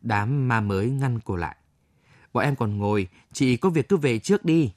Đám 0.00 0.48
ma 0.48 0.60
mới 0.60 0.90
ngăn 0.90 1.20
cô 1.20 1.36
lại. 1.36 1.56
Bọn 2.32 2.44
em 2.44 2.56
còn 2.56 2.78
ngồi, 2.78 3.08
chị 3.32 3.56
có 3.56 3.70
việc 3.70 3.88
cứ 3.88 3.96
về 3.96 4.18
trước 4.18 4.44
đi. 4.44 4.72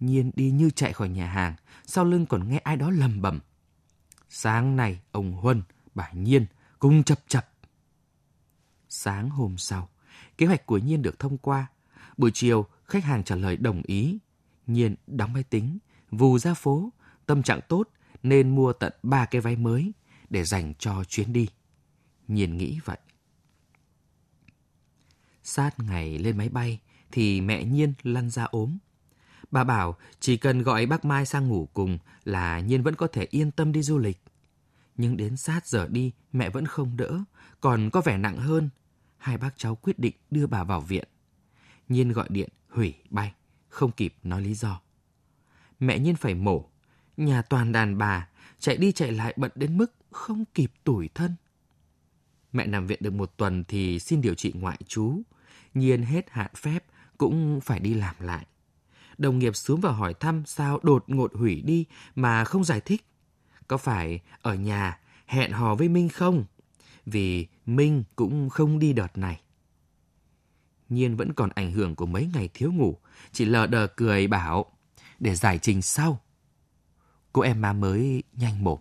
Nhiên 0.00 0.30
đi 0.34 0.50
như 0.50 0.70
chạy 0.70 0.92
khỏi 0.92 1.08
nhà 1.08 1.26
hàng, 1.26 1.54
sau 1.86 2.04
lưng 2.04 2.26
còn 2.26 2.48
nghe 2.48 2.58
ai 2.58 2.76
đó 2.76 2.90
lầm 2.90 3.22
bầm. 3.22 3.40
Sáng 4.32 4.76
nay, 4.76 5.00
ông 5.12 5.32
Huân, 5.32 5.62
bà 5.94 6.10
Nhiên 6.12 6.46
cùng 6.78 7.04
chập 7.04 7.20
chập. 7.28 7.50
Sáng 8.88 9.30
hôm 9.30 9.58
sau, 9.58 9.88
kế 10.38 10.46
hoạch 10.46 10.66
của 10.66 10.78
Nhiên 10.78 11.02
được 11.02 11.18
thông 11.18 11.38
qua. 11.38 11.66
Buổi 12.16 12.30
chiều, 12.34 12.66
khách 12.84 13.04
hàng 13.04 13.24
trả 13.24 13.36
lời 13.36 13.56
đồng 13.56 13.82
ý. 13.82 14.18
Nhiên 14.66 14.94
đóng 15.06 15.32
máy 15.32 15.42
tính, 15.42 15.78
vù 16.10 16.38
ra 16.38 16.54
phố, 16.54 16.92
tâm 17.26 17.42
trạng 17.42 17.60
tốt 17.68 17.88
nên 18.22 18.54
mua 18.54 18.72
tận 18.72 18.92
ba 19.02 19.26
cái 19.26 19.40
váy 19.40 19.56
mới 19.56 19.92
để 20.30 20.44
dành 20.44 20.74
cho 20.78 21.04
chuyến 21.04 21.32
đi. 21.32 21.48
Nhiên 22.28 22.56
nghĩ 22.56 22.78
vậy. 22.84 22.98
Sát 25.42 25.80
ngày 25.80 26.18
lên 26.18 26.38
máy 26.38 26.48
bay 26.48 26.80
thì 27.12 27.40
mẹ 27.40 27.64
Nhiên 27.64 27.94
lăn 28.02 28.30
ra 28.30 28.44
ốm. 28.44 28.78
Bà 29.50 29.64
bảo 29.64 29.96
chỉ 30.20 30.36
cần 30.36 30.62
gọi 30.62 30.86
bác 30.86 31.04
Mai 31.04 31.26
sang 31.26 31.48
ngủ 31.48 31.68
cùng 31.72 31.98
là 32.24 32.60
Nhiên 32.60 32.82
vẫn 32.82 32.94
có 32.94 33.06
thể 33.06 33.26
yên 33.30 33.50
tâm 33.50 33.72
đi 33.72 33.82
du 33.82 33.98
lịch. 33.98 34.20
Nhưng 34.96 35.16
đến 35.16 35.36
sát 35.36 35.66
giờ 35.66 35.88
đi 35.88 36.12
mẹ 36.32 36.50
vẫn 36.50 36.66
không 36.66 36.96
đỡ, 36.96 37.20
còn 37.60 37.90
có 37.90 38.00
vẻ 38.00 38.18
nặng 38.18 38.36
hơn. 38.36 38.68
Hai 39.18 39.38
bác 39.38 39.50
cháu 39.56 39.76
quyết 39.76 39.98
định 39.98 40.14
đưa 40.30 40.46
bà 40.46 40.64
vào 40.64 40.80
viện. 40.80 41.08
Nhiên 41.88 42.12
gọi 42.12 42.26
điện 42.30 42.48
hủy 42.68 42.94
bay, 43.10 43.34
không 43.68 43.92
kịp 43.92 44.14
nói 44.22 44.42
lý 44.42 44.54
do. 44.54 44.80
Mẹ 45.80 45.98
Nhiên 45.98 46.16
phải 46.16 46.34
mổ, 46.34 46.70
nhà 47.16 47.42
toàn 47.42 47.72
đàn 47.72 47.98
bà, 47.98 48.28
chạy 48.58 48.76
đi 48.76 48.92
chạy 48.92 49.12
lại 49.12 49.34
bận 49.36 49.50
đến 49.54 49.78
mức 49.78 49.94
không 50.10 50.44
kịp 50.54 50.72
tủi 50.84 51.08
thân. 51.14 51.34
Mẹ 52.52 52.66
nằm 52.66 52.86
viện 52.86 52.98
được 53.02 53.12
một 53.12 53.32
tuần 53.36 53.64
thì 53.64 53.98
xin 53.98 54.20
điều 54.20 54.34
trị 54.34 54.52
ngoại 54.56 54.78
trú. 54.86 55.22
Nhiên 55.74 56.02
hết 56.02 56.30
hạn 56.30 56.50
phép 56.56 56.84
cũng 57.18 57.60
phải 57.60 57.80
đi 57.80 57.94
làm 57.94 58.14
lại. 58.18 58.46
Đồng 59.20 59.38
nghiệp 59.38 59.56
xuống 59.56 59.80
và 59.80 59.92
hỏi 59.92 60.14
thăm 60.14 60.42
sao 60.46 60.78
đột 60.82 61.04
ngột 61.06 61.34
hủy 61.34 61.62
đi 61.62 61.84
mà 62.14 62.44
không 62.44 62.64
giải 62.64 62.80
thích. 62.80 63.06
Có 63.68 63.76
phải 63.76 64.20
ở 64.42 64.54
nhà 64.54 64.98
hẹn 65.26 65.52
hò 65.52 65.74
với 65.74 65.88
Minh 65.88 66.08
không? 66.08 66.44
Vì 67.06 67.46
Minh 67.66 68.04
cũng 68.16 68.50
không 68.50 68.78
đi 68.78 68.92
đợt 68.92 69.18
này. 69.18 69.40
Nhiên 70.88 71.16
vẫn 71.16 71.32
còn 71.32 71.50
ảnh 71.54 71.72
hưởng 71.72 71.94
của 71.94 72.06
mấy 72.06 72.30
ngày 72.34 72.48
thiếu 72.54 72.72
ngủ, 72.72 72.96
chỉ 73.32 73.44
lờ 73.44 73.66
đờ 73.66 73.86
cười 73.86 74.26
bảo 74.26 74.66
để 75.18 75.34
giải 75.34 75.58
trình 75.58 75.82
sau. 75.82 76.20
Cô 77.32 77.42
em 77.42 77.60
má 77.60 77.72
mới 77.72 78.22
nhanh 78.32 78.64
mồm. 78.64 78.78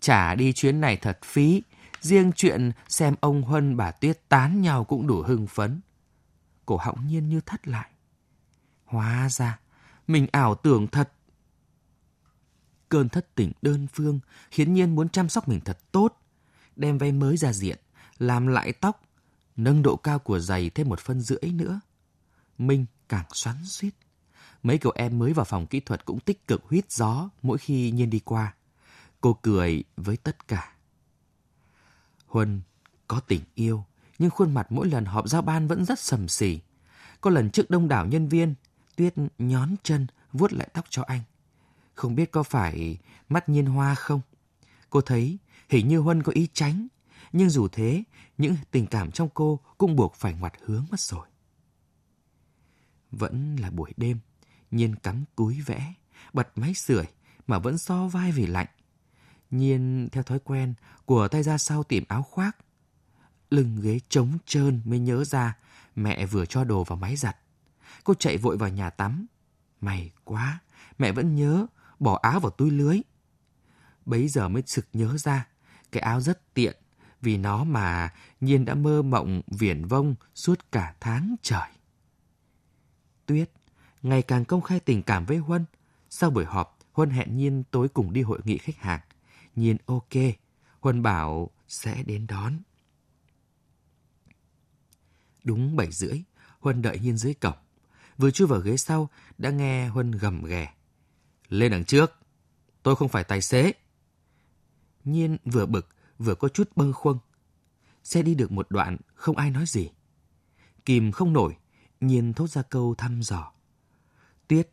Chả 0.00 0.34
đi 0.34 0.52
chuyến 0.52 0.80
này 0.80 0.96
thật 0.96 1.18
phí, 1.24 1.62
riêng 2.00 2.32
chuyện 2.36 2.72
xem 2.88 3.14
ông 3.20 3.42
Huân 3.42 3.76
bà 3.76 3.90
Tuyết 3.90 4.28
tán 4.28 4.60
nhau 4.60 4.84
cũng 4.84 5.06
đủ 5.06 5.22
hưng 5.22 5.46
phấn. 5.46 5.80
Cổ 6.66 6.76
họng 6.76 7.06
nhiên 7.06 7.28
như 7.28 7.40
thắt 7.40 7.68
lại. 7.68 7.90
Hóa 8.90 9.28
ra, 9.30 9.58
mình 10.06 10.26
ảo 10.32 10.54
tưởng 10.54 10.86
thật. 10.86 11.12
Cơn 12.88 13.08
thất 13.08 13.34
tình 13.34 13.52
đơn 13.62 13.86
phương 13.92 14.20
khiến 14.50 14.74
Nhiên 14.74 14.94
muốn 14.94 15.08
chăm 15.08 15.28
sóc 15.28 15.48
mình 15.48 15.60
thật 15.60 15.78
tốt. 15.92 16.20
Đem 16.76 16.98
váy 16.98 17.12
mới 17.12 17.36
ra 17.36 17.52
diện, 17.52 17.78
làm 18.18 18.46
lại 18.46 18.72
tóc, 18.72 19.02
nâng 19.56 19.82
độ 19.82 19.96
cao 19.96 20.18
của 20.18 20.38
giày 20.38 20.70
thêm 20.70 20.88
một 20.88 21.00
phân 21.00 21.20
rưỡi 21.20 21.52
nữa. 21.52 21.80
Minh 22.58 22.86
càng 23.08 23.24
xoắn 23.32 23.56
suýt. 23.64 23.90
Mấy 24.62 24.78
cậu 24.78 24.92
em 24.96 25.18
mới 25.18 25.32
vào 25.32 25.44
phòng 25.44 25.66
kỹ 25.66 25.80
thuật 25.80 26.04
cũng 26.04 26.20
tích 26.20 26.46
cực 26.46 26.64
huyết 26.64 26.92
gió 26.92 27.28
mỗi 27.42 27.58
khi 27.58 27.90
Nhiên 27.90 28.10
đi 28.10 28.18
qua. 28.18 28.54
Cô 29.20 29.38
cười 29.42 29.84
với 29.96 30.16
tất 30.16 30.48
cả. 30.48 30.72
Huân 32.26 32.60
có 33.08 33.20
tình 33.20 33.42
yêu, 33.54 33.84
nhưng 34.18 34.30
khuôn 34.30 34.54
mặt 34.54 34.72
mỗi 34.72 34.88
lần 34.88 35.04
họp 35.04 35.28
giao 35.28 35.42
ban 35.42 35.68
vẫn 35.68 35.84
rất 35.84 35.98
sầm 35.98 36.28
xỉ. 36.28 36.60
Có 37.20 37.30
lần 37.30 37.50
trước 37.50 37.70
đông 37.70 37.88
đảo 37.88 38.06
nhân 38.06 38.28
viên, 38.28 38.54
Tuyết 39.00 39.14
nhón 39.38 39.74
chân 39.82 40.06
vuốt 40.32 40.52
lại 40.52 40.68
tóc 40.72 40.84
cho 40.88 41.02
anh. 41.02 41.20
Không 41.94 42.14
biết 42.14 42.30
có 42.30 42.42
phải 42.42 42.98
mắt 43.28 43.48
nhiên 43.48 43.66
hoa 43.66 43.94
không? 43.94 44.20
Cô 44.90 45.00
thấy 45.00 45.38
hình 45.68 45.88
như 45.88 45.98
Huân 45.98 46.22
có 46.22 46.32
ý 46.32 46.48
tránh, 46.52 46.86
nhưng 47.32 47.50
dù 47.50 47.68
thế, 47.68 48.02
những 48.38 48.56
tình 48.70 48.86
cảm 48.86 49.10
trong 49.10 49.28
cô 49.34 49.60
cũng 49.78 49.96
buộc 49.96 50.14
phải 50.14 50.34
ngoặt 50.34 50.52
hướng 50.64 50.86
mất 50.90 51.00
rồi. 51.00 51.26
Vẫn 53.10 53.56
là 53.56 53.70
buổi 53.70 53.92
đêm, 53.96 54.18
Nhiên 54.70 54.94
cắm 54.96 55.24
cúi 55.34 55.60
vẽ, 55.60 55.94
bật 56.32 56.58
máy 56.58 56.74
sưởi 56.74 57.04
mà 57.46 57.58
vẫn 57.58 57.78
so 57.78 58.08
vai 58.08 58.32
vì 58.32 58.46
lạnh. 58.46 58.68
Nhiên 59.50 60.08
theo 60.12 60.22
thói 60.22 60.38
quen 60.38 60.74
của 61.04 61.28
tay 61.28 61.42
ra 61.42 61.58
sau 61.58 61.82
tìm 61.82 62.04
áo 62.08 62.22
khoác. 62.22 62.56
Lưng 63.50 63.80
ghế 63.82 64.00
trống 64.08 64.38
trơn 64.46 64.80
mới 64.84 64.98
nhớ 64.98 65.24
ra 65.24 65.56
mẹ 65.96 66.26
vừa 66.26 66.46
cho 66.46 66.64
đồ 66.64 66.84
vào 66.84 66.96
máy 66.96 67.16
giặt. 67.16 67.36
Cô 68.10 68.14
chạy 68.14 68.36
vội 68.36 68.56
vào 68.56 68.68
nhà 68.68 68.90
tắm. 68.90 69.26
May 69.80 70.12
quá, 70.24 70.60
mẹ 70.98 71.12
vẫn 71.12 71.34
nhớ, 71.34 71.66
bỏ 71.98 72.18
áo 72.22 72.40
vào 72.40 72.50
túi 72.50 72.70
lưới. 72.70 73.00
Bấy 74.06 74.28
giờ 74.28 74.48
mới 74.48 74.62
sực 74.66 74.86
nhớ 74.92 75.16
ra, 75.18 75.48
cái 75.92 76.02
áo 76.02 76.20
rất 76.20 76.54
tiện, 76.54 76.76
vì 77.20 77.36
nó 77.36 77.64
mà 77.64 78.14
Nhiên 78.40 78.64
đã 78.64 78.74
mơ 78.74 79.02
mộng 79.02 79.42
viển 79.46 79.84
vông 79.84 80.14
suốt 80.34 80.72
cả 80.72 80.94
tháng 81.00 81.36
trời. 81.42 81.68
Tuyết 83.26 83.50
ngày 84.02 84.22
càng 84.22 84.44
công 84.44 84.62
khai 84.62 84.80
tình 84.80 85.02
cảm 85.02 85.24
với 85.24 85.36
Huân. 85.36 85.64
Sau 86.08 86.30
buổi 86.30 86.44
họp, 86.44 86.78
Huân 86.92 87.10
hẹn 87.10 87.36
Nhiên 87.36 87.62
tối 87.70 87.88
cùng 87.88 88.12
đi 88.12 88.22
hội 88.22 88.40
nghị 88.44 88.58
khách 88.58 88.76
hàng. 88.76 89.00
Nhiên 89.56 89.76
ok, 89.86 90.14
Huân 90.80 91.02
bảo 91.02 91.50
sẽ 91.68 92.02
đến 92.02 92.26
đón. 92.26 92.58
Đúng 95.44 95.76
7 95.76 95.92
rưỡi, 95.92 96.22
Huân 96.60 96.82
đợi 96.82 96.98
Nhiên 96.98 97.16
dưới 97.16 97.34
cổng. 97.34 97.56
Vừa 98.20 98.30
chui 98.30 98.48
vào 98.48 98.60
ghế 98.60 98.76
sau, 98.76 99.08
đã 99.38 99.50
nghe 99.50 99.88
Huân 99.88 100.10
gầm 100.10 100.44
ghè. 100.44 100.74
Lên 101.48 101.72
đằng 101.72 101.84
trước, 101.84 102.12
tôi 102.82 102.96
không 102.96 103.08
phải 103.08 103.24
tài 103.24 103.40
xế. 103.42 103.72
Nhiên 105.04 105.36
vừa 105.44 105.66
bực, 105.66 105.88
vừa 106.18 106.34
có 106.34 106.48
chút 106.48 106.70
bâng 106.76 106.92
khuâng. 106.92 107.18
Xe 108.04 108.22
đi 108.22 108.34
được 108.34 108.52
một 108.52 108.66
đoạn, 108.70 108.96
không 109.14 109.36
ai 109.36 109.50
nói 109.50 109.64
gì. 109.66 109.90
Kìm 110.84 111.12
không 111.12 111.32
nổi, 111.32 111.56
Nhiên 112.00 112.32
thốt 112.32 112.46
ra 112.46 112.62
câu 112.62 112.94
thăm 112.98 113.22
dò. 113.22 113.52
Tuyết, 114.48 114.70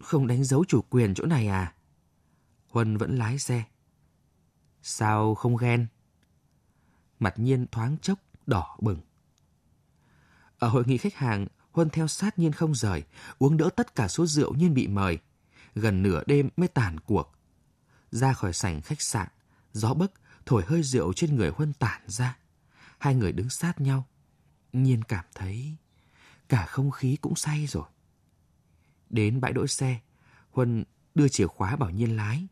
không 0.00 0.26
đánh 0.26 0.44
dấu 0.44 0.64
chủ 0.64 0.82
quyền 0.90 1.14
chỗ 1.14 1.26
này 1.26 1.48
à? 1.48 1.74
Huân 2.68 2.96
vẫn 2.96 3.16
lái 3.16 3.38
xe. 3.38 3.64
Sao 4.82 5.34
không 5.34 5.56
ghen? 5.56 5.86
Mặt 7.18 7.34
nhiên 7.36 7.66
thoáng 7.72 7.96
chốc, 7.98 8.18
đỏ 8.46 8.76
bừng. 8.80 9.00
Ở 10.58 10.68
hội 10.68 10.84
nghị 10.86 10.98
khách 10.98 11.14
hàng, 11.14 11.46
Huân 11.78 11.90
theo 11.90 12.08
sát 12.08 12.38
nhiên 12.38 12.52
không 12.52 12.74
rời, 12.74 13.02
uống 13.38 13.56
đỡ 13.56 13.70
tất 13.76 13.94
cả 13.94 14.08
số 14.08 14.26
rượu 14.26 14.54
nhiên 14.54 14.74
bị 14.74 14.86
mời. 14.86 15.18
Gần 15.74 16.02
nửa 16.02 16.22
đêm 16.26 16.48
mới 16.56 16.68
tàn 16.68 17.00
cuộc. 17.00 17.32
Ra 18.10 18.32
khỏi 18.32 18.52
sảnh 18.52 18.80
khách 18.80 19.02
sạn, 19.02 19.28
Gió 19.72 19.94
bấc 19.94 20.12
thổi 20.46 20.64
hơi 20.66 20.82
rượu 20.82 21.12
trên 21.12 21.36
người 21.36 21.50
Huân 21.50 21.72
tản 21.72 22.00
ra. 22.06 22.38
Hai 22.98 23.14
người 23.14 23.32
đứng 23.32 23.50
sát 23.50 23.80
nhau. 23.80 24.06
Nhiên 24.72 25.02
cảm 25.02 25.24
thấy 25.34 25.76
cả 26.48 26.66
không 26.66 26.90
khí 26.90 27.16
cũng 27.20 27.36
say 27.36 27.66
rồi. 27.66 27.86
Đến 29.10 29.40
bãi 29.40 29.52
đỗ 29.52 29.66
xe, 29.66 30.00
Huân 30.50 30.84
đưa 31.14 31.28
chìa 31.28 31.46
khóa 31.46 31.76
bảo 31.76 31.90
Nhiên 31.90 32.16
lái. 32.16 32.46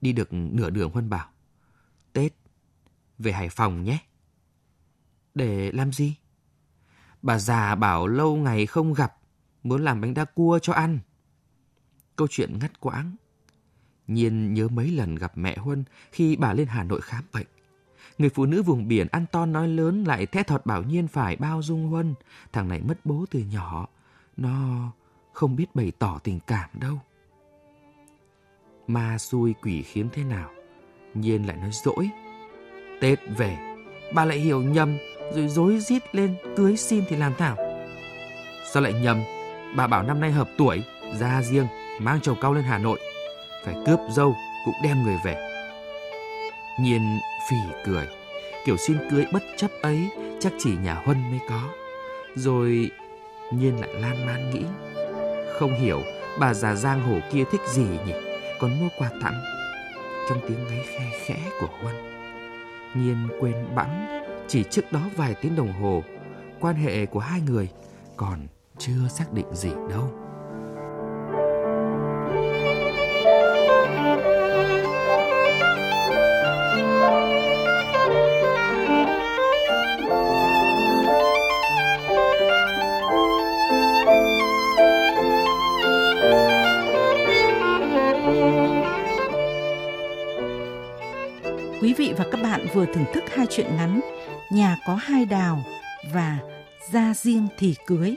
Đi 0.00 0.12
được 0.12 0.32
nửa 0.32 0.70
đường 0.70 0.90
Huân 0.90 1.10
bảo, 1.10 1.30
Tết, 2.12 2.34
về 3.18 3.32
Hải 3.32 3.48
Phòng 3.48 3.84
nhé. 3.84 3.98
Để 5.34 5.72
làm 5.72 5.92
gì? 5.92 6.16
Bà 7.26 7.38
già 7.38 7.74
bảo 7.74 8.06
lâu 8.06 8.36
ngày 8.36 8.66
không 8.66 8.94
gặp, 8.94 9.16
muốn 9.62 9.84
làm 9.84 10.00
bánh 10.00 10.14
đa 10.14 10.24
cua 10.24 10.58
cho 10.62 10.72
ăn. 10.72 10.98
Câu 12.16 12.28
chuyện 12.30 12.58
ngắt 12.60 12.80
quãng. 12.80 13.16
Nhiên 14.06 14.54
nhớ 14.54 14.68
mấy 14.68 14.90
lần 14.90 15.14
gặp 15.14 15.32
mẹ 15.34 15.56
Huân 15.56 15.84
khi 16.12 16.36
bà 16.36 16.52
lên 16.52 16.66
Hà 16.66 16.84
Nội 16.84 17.00
khám 17.00 17.24
bệnh. 17.32 17.46
Người 18.18 18.28
phụ 18.28 18.46
nữ 18.46 18.62
vùng 18.62 18.88
biển 18.88 19.06
ăn 19.12 19.26
to 19.32 19.46
nói 19.46 19.68
lớn 19.68 20.04
lại 20.04 20.26
thét 20.26 20.46
thọt 20.46 20.66
bảo 20.66 20.82
Nhiên 20.82 21.08
phải 21.08 21.36
bao 21.36 21.62
dung 21.62 21.88
Huân. 21.88 22.14
Thằng 22.52 22.68
này 22.68 22.80
mất 22.80 22.98
bố 23.04 23.24
từ 23.30 23.40
nhỏ. 23.52 23.86
Nó 24.36 24.90
không 25.32 25.56
biết 25.56 25.74
bày 25.74 25.92
tỏ 25.98 26.18
tình 26.24 26.40
cảm 26.46 26.70
đâu. 26.72 27.00
Ma 28.86 29.18
xui 29.18 29.54
quỷ 29.62 29.82
khiến 29.82 30.08
thế 30.12 30.24
nào? 30.24 30.50
Nhiên 31.14 31.46
lại 31.46 31.56
nói 31.56 31.70
dỗi. 31.84 32.10
Tết 33.00 33.18
về, 33.36 33.76
bà 34.14 34.24
lại 34.24 34.38
hiểu 34.38 34.62
nhầm 34.62 34.98
rồi 35.34 35.48
dối 35.48 35.78
rít 35.78 36.02
lên 36.12 36.34
cưới 36.56 36.76
xin 36.76 37.04
thì 37.08 37.16
làm 37.16 37.34
thảo. 37.38 37.56
Sao 38.72 38.82
lại 38.82 38.92
nhầm? 38.92 39.22
Bà 39.76 39.86
bảo 39.86 40.02
năm 40.02 40.20
nay 40.20 40.30
hợp 40.30 40.48
tuổi, 40.58 40.82
ra 41.20 41.42
riêng, 41.42 41.66
mang 41.98 42.20
chầu 42.20 42.34
cao 42.40 42.52
lên 42.54 42.64
Hà 42.64 42.78
Nội. 42.78 42.98
Phải 43.64 43.74
cướp 43.86 43.98
dâu 44.10 44.36
cũng 44.64 44.74
đem 44.82 45.02
người 45.02 45.16
về. 45.24 45.36
Nhiên 46.80 47.18
phỉ 47.50 47.56
cười. 47.86 48.06
Kiểu 48.66 48.76
xin 48.76 48.96
cưới 49.10 49.26
bất 49.32 49.42
chấp 49.56 49.70
ấy 49.82 50.08
chắc 50.40 50.52
chỉ 50.58 50.70
nhà 50.82 50.94
Huân 50.94 51.30
mới 51.30 51.40
có. 51.48 51.60
Rồi 52.34 52.90
Nhiên 53.50 53.80
lại 53.80 53.90
lan 53.94 54.26
man 54.26 54.50
nghĩ. 54.50 54.62
Không 55.58 55.80
hiểu 55.80 56.02
bà 56.38 56.54
già 56.54 56.74
giang 56.74 57.02
hồ 57.02 57.18
kia 57.32 57.44
thích 57.52 57.60
gì 57.66 57.86
nhỉ? 58.06 58.12
Còn 58.60 58.80
mua 58.80 58.88
quà 58.98 59.10
tặng. 59.22 59.40
Trong 60.28 60.40
tiếng 60.48 60.66
ngáy 60.68 60.84
khe 60.86 61.10
khẽ 61.24 61.36
của 61.60 61.68
Huân. 61.82 61.94
Nhiên 62.94 63.28
quên 63.40 63.54
bẵng 63.74 64.15
chỉ 64.48 64.64
trước 64.70 64.92
đó 64.92 65.00
vài 65.16 65.34
tiếng 65.34 65.56
đồng 65.56 65.72
hồ, 65.72 66.02
quan 66.60 66.76
hệ 66.76 67.06
của 67.06 67.20
hai 67.20 67.40
người 67.40 67.68
còn 68.16 68.38
chưa 68.78 69.08
xác 69.08 69.32
định 69.32 69.46
gì 69.54 69.70
đâu. 69.90 70.12
Quý 91.82 91.94
vị 91.94 92.14
và 92.18 92.24
các 92.32 92.40
bạn 92.42 92.66
vừa 92.74 92.86
thưởng 92.86 93.04
thức 93.14 93.24
hai 93.34 93.46
chuyện 93.50 93.66
ngắn 93.76 94.00
Nhà 94.50 94.76
có 94.86 94.94
hai 94.94 95.24
đào 95.24 95.64
và 96.12 96.40
Ra 96.92 97.14
riêng 97.14 97.48
thì 97.58 97.74
cưới. 97.86 98.16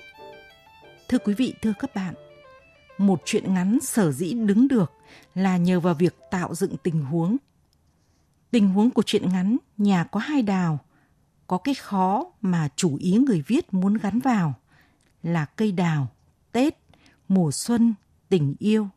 Thưa 1.08 1.18
quý 1.18 1.34
vị, 1.34 1.54
thưa 1.62 1.74
các 1.80 1.96
bạn, 1.96 2.14
một 2.98 3.22
chuyện 3.26 3.54
ngắn 3.54 3.80
sở 3.82 4.12
dĩ 4.12 4.34
đứng 4.34 4.68
được 4.68 4.92
là 5.36 5.58
nhờ 5.58 5.80
vào 5.80 5.94
việc 5.94 6.16
tạo 6.32 6.56
dựng 6.56 6.76
tình 6.84 7.02
huống. 7.02 7.38
Tình 8.52 8.70
huống 8.70 8.92
của 8.92 9.04
chuyện 9.06 9.30
ngắn 9.30 9.58
Nhà 9.78 10.04
có 10.04 10.20
hai 10.20 10.42
đào 10.42 10.80
có 11.48 11.58
cái 11.58 11.76
khó 11.76 12.26
mà 12.42 12.70
chủ 12.76 12.98
ý 13.00 13.18
người 13.18 13.44
viết 13.48 13.74
muốn 13.74 13.94
gắn 13.94 14.20
vào 14.20 14.54
là 15.24 15.46
cây 15.46 15.72
đào, 15.72 16.08
Tết, 16.52 16.78
mùa 17.28 17.52
xuân, 17.52 17.94
tình 18.30 18.56
yêu 18.60 18.88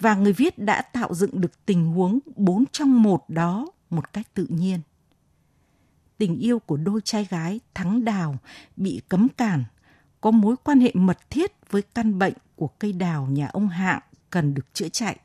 và 0.00 0.14
người 0.14 0.32
viết 0.32 0.58
đã 0.58 0.82
tạo 0.82 1.14
dựng 1.14 1.40
được 1.40 1.66
tình 1.66 1.86
huống 1.86 2.18
bốn 2.36 2.64
trong 2.72 3.02
một 3.02 3.24
đó 3.28 3.66
một 3.90 4.12
cách 4.12 4.34
tự 4.34 4.46
nhiên. 4.48 4.80
Tình 6.22 6.38
yêu 6.38 6.58
của 6.58 6.76
đôi 6.76 7.00
trai 7.04 7.24
gái 7.30 7.60
Thắng 7.74 8.04
Đào 8.04 8.38
bị 8.76 9.00
cấm 9.08 9.28
cản, 9.36 9.64
có 10.20 10.30
mối 10.30 10.56
quan 10.64 10.80
hệ 10.80 10.90
mật 10.94 11.30
thiết 11.30 11.52
với 11.70 11.82
căn 11.82 12.18
bệnh 12.18 12.32
của 12.56 12.68
cây 12.68 12.92
đào 12.92 13.26
nhà 13.26 13.46
ông 13.46 13.68
Hạng 13.68 14.00
cần 14.30 14.54
được 14.54 14.74
chữa 14.74 14.88
chạy. 14.88 15.18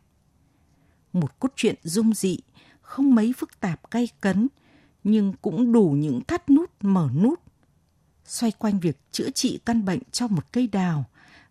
Một 1.14 1.40
cốt 1.40 1.54
truyện 1.56 1.76
dung 1.84 2.14
dị, 2.14 2.40
không 2.82 3.16
mấy 3.16 3.34
phức 3.38 3.60
tạp 3.60 3.92
cay 3.92 4.10
cấn, 4.22 4.48
nhưng 5.04 5.34
cũng 5.42 5.72
đủ 5.72 5.96
những 6.00 6.22
thắt 6.28 6.50
nút 6.50 6.72
mở 6.82 7.10
nút. 7.16 7.42
Xoay 8.26 8.52
quanh 8.52 8.80
việc 8.80 8.98
chữa 9.12 9.30
trị 9.30 9.60
căn 9.66 9.86
bệnh 9.86 10.00
cho 10.12 10.28
một 10.28 10.52
cây 10.52 10.68
đào 10.68 11.06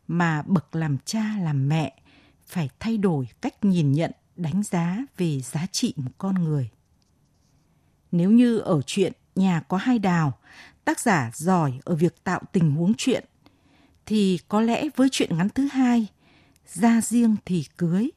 mà 0.09 0.43
bậc 0.43 0.77
làm 0.77 0.99
cha 1.05 1.37
làm 1.43 1.69
mẹ 1.69 2.01
phải 2.47 2.71
thay 2.81 2.99
đổi 2.99 3.29
cách 3.41 3.65
nhìn 3.65 3.93
nhận 3.93 4.11
đánh 4.37 4.63
giá 4.63 4.99
về 5.17 5.41
giá 5.41 5.67
trị 5.73 5.95
một 5.97 6.13
con 6.19 6.35
người 6.35 6.71
nếu 8.13 8.31
như 8.31 8.59
ở 8.59 8.83
chuyện 8.87 9.13
nhà 9.37 9.61
có 9.69 9.77
hai 9.77 9.99
đào 9.99 10.39
tác 10.85 11.01
giả 11.01 11.31
giỏi 11.35 11.81
ở 11.85 11.95
việc 11.95 12.25
tạo 12.25 12.41
tình 12.53 12.71
huống 12.71 12.95
chuyện. 12.99 13.25
Thì 14.07 14.39
có 14.49 14.61
lẽ 14.61 14.89
với 14.97 15.09
chuyện 15.13 15.37
ngắn 15.39 15.49
thứ 15.49 15.69
hai 15.73 16.07
ra 16.67 17.01
riêng 17.01 17.37
thì 17.45 17.65
cưới. 17.77 18.11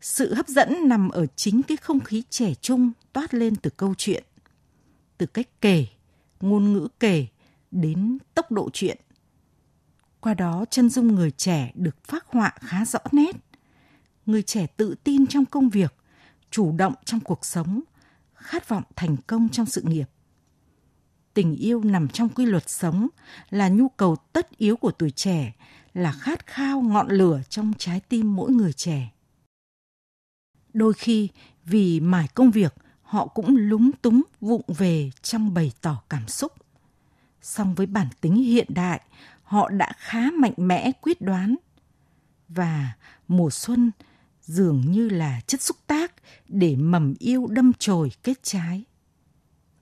Sự 0.00 0.34
hấp 0.34 0.48
dẫn 0.48 0.88
nằm 0.88 1.08
ở 1.08 1.26
chính 1.36 1.62
cái 1.62 1.76
không 1.76 2.00
khí 2.00 2.22
trẻ 2.30 2.54
trung 2.54 2.92
toát 3.12 3.34
lên 3.34 3.56
từ 3.56 3.70
câu 3.70 3.94
chuyện. 3.98 4.24
Từ 5.18 5.26
cách 5.26 5.48
kể 5.60 5.86
ngôn 6.40 6.72
ngữ 6.72 6.88
kể 7.00 7.26
đến 7.70 8.18
tốc 8.34 8.52
độ 8.52 8.70
chuyện. 8.72 8.98
Qua 10.20 10.34
đó 10.34 10.64
chân 10.70 10.90
dung 10.90 11.14
người 11.14 11.30
trẻ 11.30 11.72
được 11.74 12.04
phác 12.04 12.26
họa 12.26 12.52
khá 12.60 12.84
rõ 12.84 12.98
nét. 13.12 13.36
Người 14.26 14.42
trẻ 14.42 14.66
tự 14.76 14.94
tin 15.04 15.26
trong 15.26 15.44
công 15.44 15.68
việc, 15.68 15.94
chủ 16.50 16.72
động 16.72 16.94
trong 17.04 17.20
cuộc 17.20 17.44
sống, 17.44 17.80
khát 18.34 18.68
vọng 18.68 18.82
thành 18.96 19.16
công 19.26 19.48
trong 19.48 19.66
sự 19.66 19.82
nghiệp. 19.82 20.04
Tình 21.38 21.56
yêu 21.56 21.84
nằm 21.84 22.08
trong 22.08 22.28
quy 22.28 22.46
luật 22.46 22.70
sống, 22.70 23.08
là 23.50 23.68
nhu 23.68 23.88
cầu 23.88 24.16
tất 24.32 24.58
yếu 24.58 24.76
của 24.76 24.90
tuổi 24.90 25.10
trẻ, 25.10 25.52
là 25.94 26.12
khát 26.12 26.46
khao 26.46 26.80
ngọn 26.80 27.08
lửa 27.08 27.40
trong 27.48 27.72
trái 27.78 28.00
tim 28.08 28.36
mỗi 28.36 28.50
người 28.50 28.72
trẻ. 28.72 29.12
Đôi 30.72 30.92
khi 30.92 31.28
vì 31.64 32.00
mải 32.00 32.28
công 32.28 32.50
việc, 32.50 32.74
họ 33.02 33.26
cũng 33.26 33.56
lúng 33.56 33.90
túng 34.02 34.22
vụng 34.40 34.62
về 34.68 35.10
trong 35.22 35.54
bày 35.54 35.72
tỏ 35.80 36.02
cảm 36.10 36.28
xúc. 36.28 36.52
Song 37.42 37.74
với 37.74 37.86
bản 37.86 38.08
tính 38.20 38.34
hiện 38.34 38.66
đại, 38.68 39.00
họ 39.42 39.68
đã 39.68 39.92
khá 39.96 40.30
mạnh 40.30 40.54
mẽ 40.56 40.92
quyết 40.92 41.20
đoán. 41.20 41.56
Và 42.48 42.92
mùa 43.28 43.50
xuân 43.50 43.90
dường 44.42 44.80
như 44.90 45.08
là 45.08 45.40
chất 45.46 45.62
xúc 45.62 45.76
tác 45.86 46.12
để 46.48 46.76
mầm 46.76 47.14
yêu 47.18 47.46
đâm 47.46 47.72
chồi 47.78 48.10
kết 48.22 48.42
trái. 48.42 48.84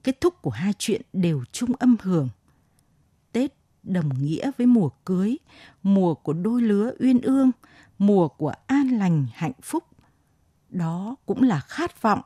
Kết 0.07 0.21
thúc 0.21 0.42
của 0.42 0.51
hai 0.51 0.73
chuyện 0.79 1.03
đều 1.12 1.45
chung 1.53 1.73
âm 1.79 1.97
hưởng. 2.03 2.29
Tết 3.33 3.55
đồng 3.83 4.23
nghĩa 4.23 4.51
với 4.59 4.66
mùa 4.66 4.88
cưới, 5.05 5.37
mùa 5.83 6.14
của 6.14 6.33
đôi 6.33 6.62
lứa 6.62 6.95
uyên 7.01 7.21
ương, 7.21 7.51
mùa 7.99 8.29
của 8.29 8.53
an 8.66 8.88
lành 8.88 9.27
hạnh 9.33 9.53
phúc. 9.62 9.85
Đó 10.69 11.16
cũng 11.27 11.42
là 11.42 11.61
khát 11.61 12.03
vọng 12.03 12.21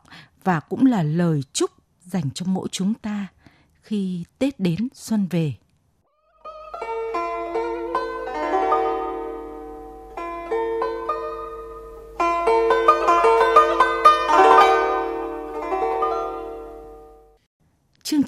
và 0.45 0.61
cũng 0.61 0.87
là 0.87 1.03
lời 1.03 1.43
chúc 1.53 1.71
dành 2.01 2.31
cho 2.35 2.47
mỗi 2.47 2.69
chúng 2.73 2.95
ta 2.95 3.27
khi 3.83 4.25
Tết 4.39 4.61
đến 4.61 4.89
xuân 4.95 5.27
về. 5.31 5.55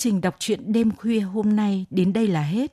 Trình 0.03 0.21
đọc 0.21 0.37
truyện 0.39 0.73
đêm 0.73 0.91
khuya 0.97 1.21
hôm 1.21 1.57
nay 1.57 1.87
đến 1.91 2.13
đây 2.13 2.27
là 2.27 2.43
hết. 2.43 2.73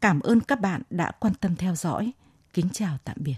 Cảm 0.00 0.20
ơn 0.20 0.40
các 0.40 0.60
bạn 0.60 0.82
đã 0.90 1.10
quan 1.20 1.34
tâm 1.34 1.56
theo 1.56 1.74
dõi. 1.74 2.12
Kính 2.52 2.68
chào 2.72 2.98
tạm 3.04 3.16
biệt. 3.20 3.32